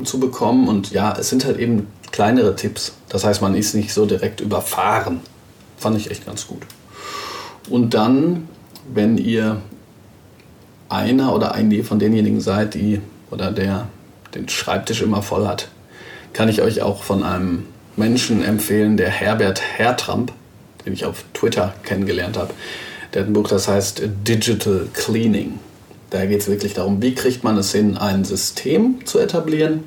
zu 0.06 0.22
bekommen. 0.22 0.70
Und 0.70 0.92
ja, 0.92 1.18
es 1.20 1.28
sind 1.28 1.44
halt 1.44 1.60
eben 1.60 1.88
kleinere 2.14 2.56
Tipps. 2.56 2.94
Das 3.10 3.26
heißt, 3.26 3.42
man 3.42 3.56
ist 3.56 3.76
nicht 3.76 3.94
so 3.94 4.06
direkt 4.06 4.40
überfahren. 4.40 5.20
Fand 5.78 5.98
ich 5.98 6.10
echt 6.12 6.26
ganz 6.26 6.48
gut. 6.48 6.62
Und 7.70 7.94
dann, 7.94 8.48
wenn 8.92 9.18
ihr 9.18 9.62
einer 10.90 11.34
oder 11.34 11.54
eine 11.54 11.84
von 11.84 12.00
denjenigen 12.00 12.42
seid, 12.42 12.74
die 12.74 13.02
oder 13.32 13.52
der 13.52 13.88
den 14.36 14.50
Schreibtisch 14.50 15.02
immer 15.02 15.22
voll 15.22 15.48
hat, 15.48 15.70
kann 16.34 16.50
ich 16.50 16.62
euch 16.62 16.82
auch 16.82 17.04
von 17.04 17.24
einem 17.24 17.66
Menschen 17.96 18.44
empfehlen, 18.44 18.98
der 18.98 19.10
Herbert 19.10 19.62
Hertramp, 19.78 20.32
den 20.86 20.94
ich 20.94 21.06
auf 21.06 21.24
Twitter 21.34 21.74
kennengelernt 21.84 22.38
habe. 22.38 22.54
Der 23.14 23.22
hat 23.22 23.30
ein 23.30 23.34
Buch, 23.34 23.48
das 23.48 23.68
heißt 23.68 24.02
Digital 24.28 24.88
Cleaning. 24.94 25.60
Da 26.10 26.26
geht 26.26 26.42
es 26.42 26.48
wirklich 26.48 26.74
darum, 26.74 27.02
wie 27.02 27.16
kriegt 27.16 27.44
man 27.44 27.58
es 27.58 27.72
hin, 27.72 27.98
ein 27.98 28.24
System 28.24 29.06
zu 29.06 29.20
etablieren, 29.20 29.84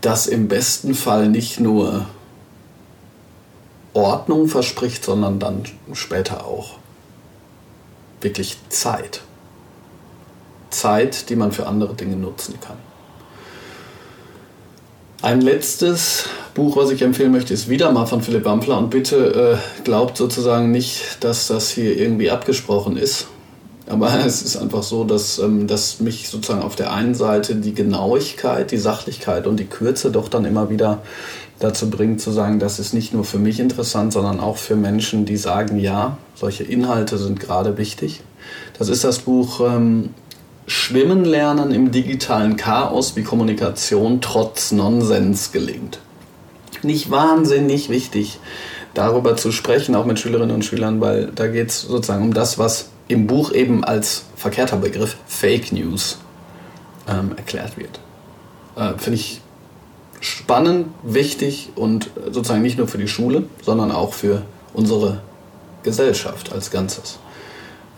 das 0.00 0.26
im 0.26 0.48
besten 0.48 0.94
Fall 0.94 1.28
nicht 1.28 1.60
nur 1.60 2.06
Ordnung 3.92 4.48
verspricht, 4.48 5.04
sondern 5.04 5.38
dann 5.38 5.62
später 5.92 6.44
auch 6.44 6.78
wirklich 8.24 8.56
Zeit. 8.70 9.20
Zeit, 10.70 11.30
die 11.30 11.36
man 11.36 11.52
für 11.52 11.66
andere 11.66 11.94
Dinge 11.94 12.16
nutzen 12.16 12.54
kann. 12.60 12.76
Ein 15.22 15.40
letztes 15.40 16.26
Buch, 16.54 16.76
was 16.76 16.90
ich 16.90 17.00
empfehlen 17.00 17.32
möchte, 17.32 17.54
ist 17.54 17.68
wieder 17.68 17.90
mal 17.92 18.06
von 18.06 18.20
Philipp 18.20 18.44
Wampler. 18.44 18.76
Und 18.76 18.90
bitte 18.90 19.58
äh, 19.58 19.82
glaubt 19.84 20.16
sozusagen 20.16 20.70
nicht, 20.70 21.24
dass 21.24 21.46
das 21.46 21.70
hier 21.70 21.96
irgendwie 21.96 22.30
abgesprochen 22.30 22.96
ist. 22.96 23.28
Aber 23.86 24.12
es 24.26 24.42
ist 24.42 24.56
einfach 24.56 24.82
so, 24.82 25.04
dass, 25.04 25.38
ähm, 25.38 25.66
dass 25.66 26.00
mich 26.00 26.28
sozusagen 26.28 26.62
auf 26.62 26.76
der 26.76 26.92
einen 26.92 27.14
Seite 27.14 27.56
die 27.56 27.74
Genauigkeit, 27.74 28.70
die 28.70 28.76
Sachlichkeit 28.76 29.46
und 29.46 29.58
die 29.58 29.66
Kürze 29.66 30.10
doch 30.10 30.28
dann 30.28 30.44
immer 30.44 30.68
wieder 30.70 31.02
dazu 31.64 31.88
bringt 31.88 32.20
zu 32.20 32.30
sagen, 32.30 32.58
das 32.58 32.78
ist 32.78 32.92
nicht 32.92 33.12
nur 33.14 33.24
für 33.24 33.38
mich 33.38 33.58
interessant, 33.58 34.12
sondern 34.12 34.38
auch 34.38 34.56
für 34.58 34.76
Menschen, 34.76 35.24
die 35.24 35.36
sagen, 35.36 35.78
ja, 35.78 36.18
solche 36.34 36.62
Inhalte 36.62 37.16
sind 37.16 37.40
gerade 37.40 37.78
wichtig. 37.78 38.20
Das 38.78 38.88
ist 38.88 39.02
das 39.02 39.20
Buch 39.20 39.60
ähm, 39.60 40.10
Schwimmen 40.66 41.24
lernen 41.24 41.72
im 41.72 41.90
digitalen 41.90 42.56
Chaos, 42.56 43.16
wie 43.16 43.22
Kommunikation 43.22 44.20
trotz 44.20 44.72
Nonsens 44.72 45.52
gelingt. 45.52 46.00
Nicht 46.82 47.10
wahnsinnig 47.10 47.88
wichtig, 47.88 48.38
darüber 48.92 49.36
zu 49.36 49.50
sprechen, 49.50 49.94
auch 49.94 50.04
mit 50.04 50.18
Schülerinnen 50.18 50.54
und 50.54 50.64
Schülern, 50.64 51.00
weil 51.00 51.32
da 51.34 51.46
geht 51.46 51.70
es 51.70 51.82
sozusagen 51.82 52.24
um 52.24 52.34
das, 52.34 52.58
was 52.58 52.90
im 53.08 53.26
Buch 53.26 53.52
eben 53.52 53.84
als 53.84 54.24
verkehrter 54.36 54.76
Begriff 54.76 55.16
Fake 55.26 55.72
News 55.72 56.18
ähm, 57.08 57.32
erklärt 57.36 57.78
wird. 57.78 58.00
Äh, 58.76 58.98
Finde 58.98 59.18
ich 59.18 59.40
spannend, 60.24 60.86
wichtig 61.02 61.68
und 61.76 62.08
sozusagen 62.30 62.62
nicht 62.62 62.78
nur 62.78 62.88
für 62.88 62.96
die 62.96 63.08
Schule, 63.08 63.44
sondern 63.62 63.92
auch 63.92 64.14
für 64.14 64.42
unsere 64.72 65.20
Gesellschaft 65.82 66.50
als 66.50 66.70
Ganzes. 66.70 67.18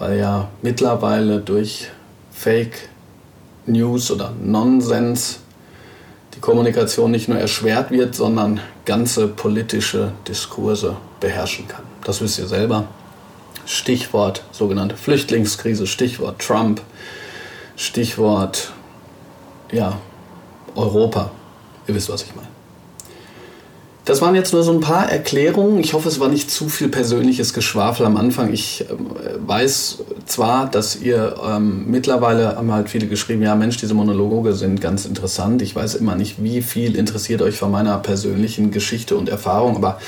Weil 0.00 0.18
ja 0.18 0.48
mittlerweile 0.60 1.38
durch 1.38 1.88
Fake 2.32 2.88
News 3.66 4.10
oder 4.10 4.32
Nonsens 4.42 5.38
die 6.34 6.40
Kommunikation 6.40 7.12
nicht 7.12 7.28
nur 7.28 7.38
erschwert 7.38 7.92
wird, 7.92 8.16
sondern 8.16 8.60
ganze 8.84 9.28
politische 9.28 10.12
Diskurse 10.26 10.96
beherrschen 11.20 11.68
kann. 11.68 11.84
Das 12.04 12.20
wisst 12.20 12.40
ihr 12.40 12.48
selber. 12.48 12.88
Stichwort 13.66 14.42
sogenannte 14.50 14.96
Flüchtlingskrise, 14.96 15.86
Stichwort 15.86 16.40
Trump, 16.40 16.80
Stichwort 17.76 18.72
ja, 19.70 19.98
Europa. 20.74 21.30
Ihr 21.87 21.94
wisst, 21.94 22.09
was 22.09 22.22
ich 22.22 22.35
meine. 22.35 22.49
Das 24.07 24.22
waren 24.22 24.37
jetzt 24.37 24.53
nur 24.53 24.62
so 24.62 24.70
ein 24.70 24.81
paar 24.81 25.11
Erklärungen. 25.11 25.81
Ich 25.81 25.92
hoffe, 25.92 26.09
es 26.09 26.20
war 26.20 26.29
nicht 26.29 26.49
zu 26.49 26.68
viel 26.68 26.88
persönliches 26.88 27.53
Geschwafel 27.53 28.07
am 28.07 28.16
Anfang. 28.16 28.53
Ich 28.53 28.83
äh, 28.83 28.94
weiß 29.44 29.99
zwar, 30.27 30.70
dass 30.70 30.94
ihr 30.94 31.35
ähm, 31.44 31.90
mittlerweile 31.90 32.57
haben 32.57 32.72
halt 32.72 32.88
viele 32.88 33.09
geschrieben, 33.09 33.42
ja 33.42 33.57
Mensch, 33.57 33.79
diese 33.79 33.94
Monologe 33.94 34.53
sind 34.53 34.81
ganz 34.81 35.07
interessant. 35.07 35.61
Ich 35.61 35.75
weiß 35.75 35.96
immer 35.96 36.14
nicht, 36.14 36.40
wie 36.40 36.62
viel 36.62 36.94
interessiert 36.94 37.42
euch 37.42 37.57
von 37.57 37.72
meiner 37.72 37.99
persönlichen 37.99 38.70
Geschichte 38.70 39.16
und 39.16 39.29
Erfahrung, 39.29 39.75
aber 39.75 39.99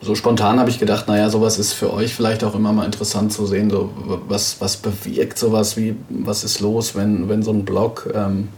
so 0.00 0.14
spontan 0.14 0.58
habe 0.58 0.70
ich 0.70 0.78
gedacht, 0.78 1.06
naja, 1.06 1.28
sowas 1.28 1.58
ist 1.58 1.74
für 1.74 1.92
euch 1.92 2.14
vielleicht 2.14 2.42
auch 2.44 2.54
immer 2.54 2.72
mal 2.72 2.86
interessant 2.86 3.30
zu 3.30 3.46
sehen, 3.46 3.68
so 3.70 3.90
was, 4.26 4.56
was 4.60 4.78
bewirkt 4.78 5.38
sowas, 5.38 5.76
wie, 5.76 5.96
was 6.08 6.44
ist 6.44 6.60
los, 6.60 6.96
wenn, 6.96 7.28
wenn 7.28 7.42
so 7.42 7.52
ein 7.52 7.66
Blog 7.66 8.10
ähm, 8.14 8.48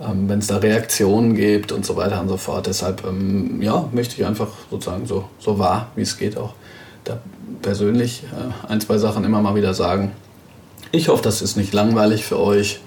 ähm, 0.00 0.28
wenn 0.28 0.38
es 0.38 0.46
da 0.46 0.58
Reaktionen 0.58 1.34
gibt 1.34 1.72
und 1.72 1.84
so 1.84 1.96
weiter 1.96 2.20
und 2.20 2.28
so 2.28 2.36
fort. 2.36 2.66
Deshalb 2.66 3.04
ähm, 3.04 3.60
ja, 3.62 3.88
möchte 3.92 4.20
ich 4.20 4.26
einfach 4.26 4.48
sozusagen 4.70 5.06
so, 5.06 5.24
so 5.38 5.58
wahr, 5.58 5.90
wie 5.96 6.02
es 6.02 6.16
geht, 6.16 6.36
auch 6.36 6.54
da 7.04 7.18
persönlich 7.62 8.22
äh, 8.32 8.70
ein, 8.70 8.80
zwei 8.80 8.98
Sachen 8.98 9.24
immer 9.24 9.40
mal 9.40 9.54
wieder 9.54 9.74
sagen. 9.74 10.12
Ich 10.92 11.08
hoffe, 11.08 11.22
das 11.22 11.42
ist 11.42 11.56
nicht 11.56 11.72
langweilig 11.72 12.24
für 12.24 12.38
euch 12.38 12.80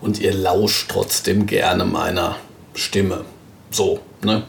und 0.00 0.20
ihr 0.20 0.32
lauscht 0.32 0.90
trotzdem 0.90 1.46
gerne 1.46 1.84
meiner 1.84 2.36
Stimme. 2.74 3.24
So, 3.70 4.00
ne? 4.22 4.44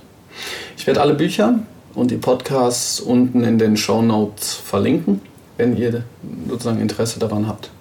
Ich 0.78 0.88
werde 0.88 1.02
alle 1.02 1.16
Bücher 1.16 1.60
und 1.94 2.12
die 2.12 2.18
Podcasts 2.18 3.00
unten 3.00 3.44
in 3.44 3.58
den 3.58 3.76
Show 3.76 4.02
Notes 4.02 4.54
verlinken, 4.54 5.22
wenn 5.58 5.76
ihr 5.76 6.04
sozusagen 6.48 6.80
Interesse 6.80 7.20
daran 7.20 7.48
habt. 7.48 7.72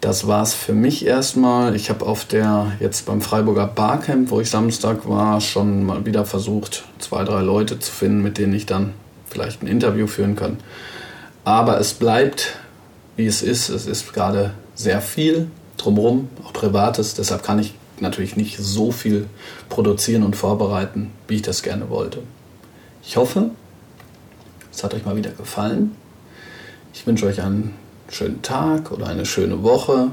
Das 0.00 0.28
war 0.28 0.42
es 0.42 0.54
für 0.54 0.74
mich 0.74 1.04
erstmal. 1.04 1.74
Ich 1.74 1.90
habe 1.90 2.06
auf 2.06 2.24
der, 2.24 2.72
jetzt 2.78 3.06
beim 3.06 3.20
Freiburger 3.20 3.66
Barcamp, 3.66 4.30
wo 4.30 4.40
ich 4.40 4.48
Samstag 4.48 5.08
war, 5.08 5.40
schon 5.40 5.84
mal 5.84 6.06
wieder 6.06 6.24
versucht, 6.24 6.84
zwei, 7.00 7.24
drei 7.24 7.40
Leute 7.40 7.80
zu 7.80 7.90
finden, 7.90 8.22
mit 8.22 8.38
denen 8.38 8.52
ich 8.52 8.66
dann 8.66 8.94
vielleicht 9.28 9.62
ein 9.62 9.66
Interview 9.66 10.06
führen 10.06 10.36
kann. 10.36 10.58
Aber 11.44 11.80
es 11.80 11.94
bleibt, 11.94 12.58
wie 13.16 13.26
es 13.26 13.42
ist. 13.42 13.70
Es 13.70 13.86
ist 13.86 14.12
gerade 14.12 14.52
sehr 14.76 15.00
viel 15.00 15.50
drumherum, 15.76 16.28
auch 16.44 16.52
Privates. 16.52 17.14
Deshalb 17.14 17.42
kann 17.42 17.58
ich 17.58 17.74
natürlich 18.00 18.36
nicht 18.36 18.56
so 18.58 18.92
viel 18.92 19.26
produzieren 19.68 20.22
und 20.22 20.36
vorbereiten, 20.36 21.10
wie 21.26 21.36
ich 21.36 21.42
das 21.42 21.64
gerne 21.64 21.90
wollte. 21.90 22.22
Ich 23.02 23.16
hoffe, 23.16 23.50
es 24.72 24.84
hat 24.84 24.94
euch 24.94 25.04
mal 25.04 25.16
wieder 25.16 25.30
gefallen. 25.30 25.96
Ich 26.94 27.04
wünsche 27.06 27.26
euch 27.26 27.42
einen 27.42 27.74
schönen 28.10 28.42
Tag 28.42 28.90
oder 28.90 29.06
eine 29.06 29.26
schöne 29.26 29.62
Woche. 29.62 30.10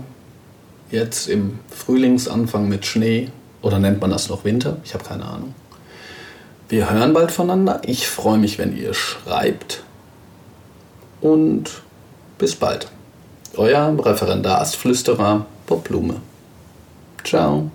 Jetzt 0.91 1.27
im 1.27 1.60
Frühlingsanfang 1.69 2.67
mit 2.67 2.86
Schnee 2.86 3.29
oder 3.62 3.79
nennt 3.79 4.01
man 4.01 4.12
das 4.12 4.29
noch 4.29 4.43
Winter? 4.43 4.77
Ich 4.84 4.93
habe 4.93 5.03
keine 5.03 5.25
Ahnung. 5.25 5.55
Wir 6.67 6.89
hören 6.89 7.13
bald 7.13 7.31
voneinander. 7.31 7.81
Ich 7.86 8.08
freue 8.08 8.38
mich, 8.38 8.58
wenn 8.58 8.75
ihr 8.75 8.93
schreibt. 8.93 9.84
Und 11.21 11.81
bis 12.38 12.55
bald. 12.55 12.88
Euer 13.55 13.95
Referendarsflüsterer 13.97 15.45
Bob 15.67 15.86
Blume. 15.86 16.21
Ciao. 17.23 17.71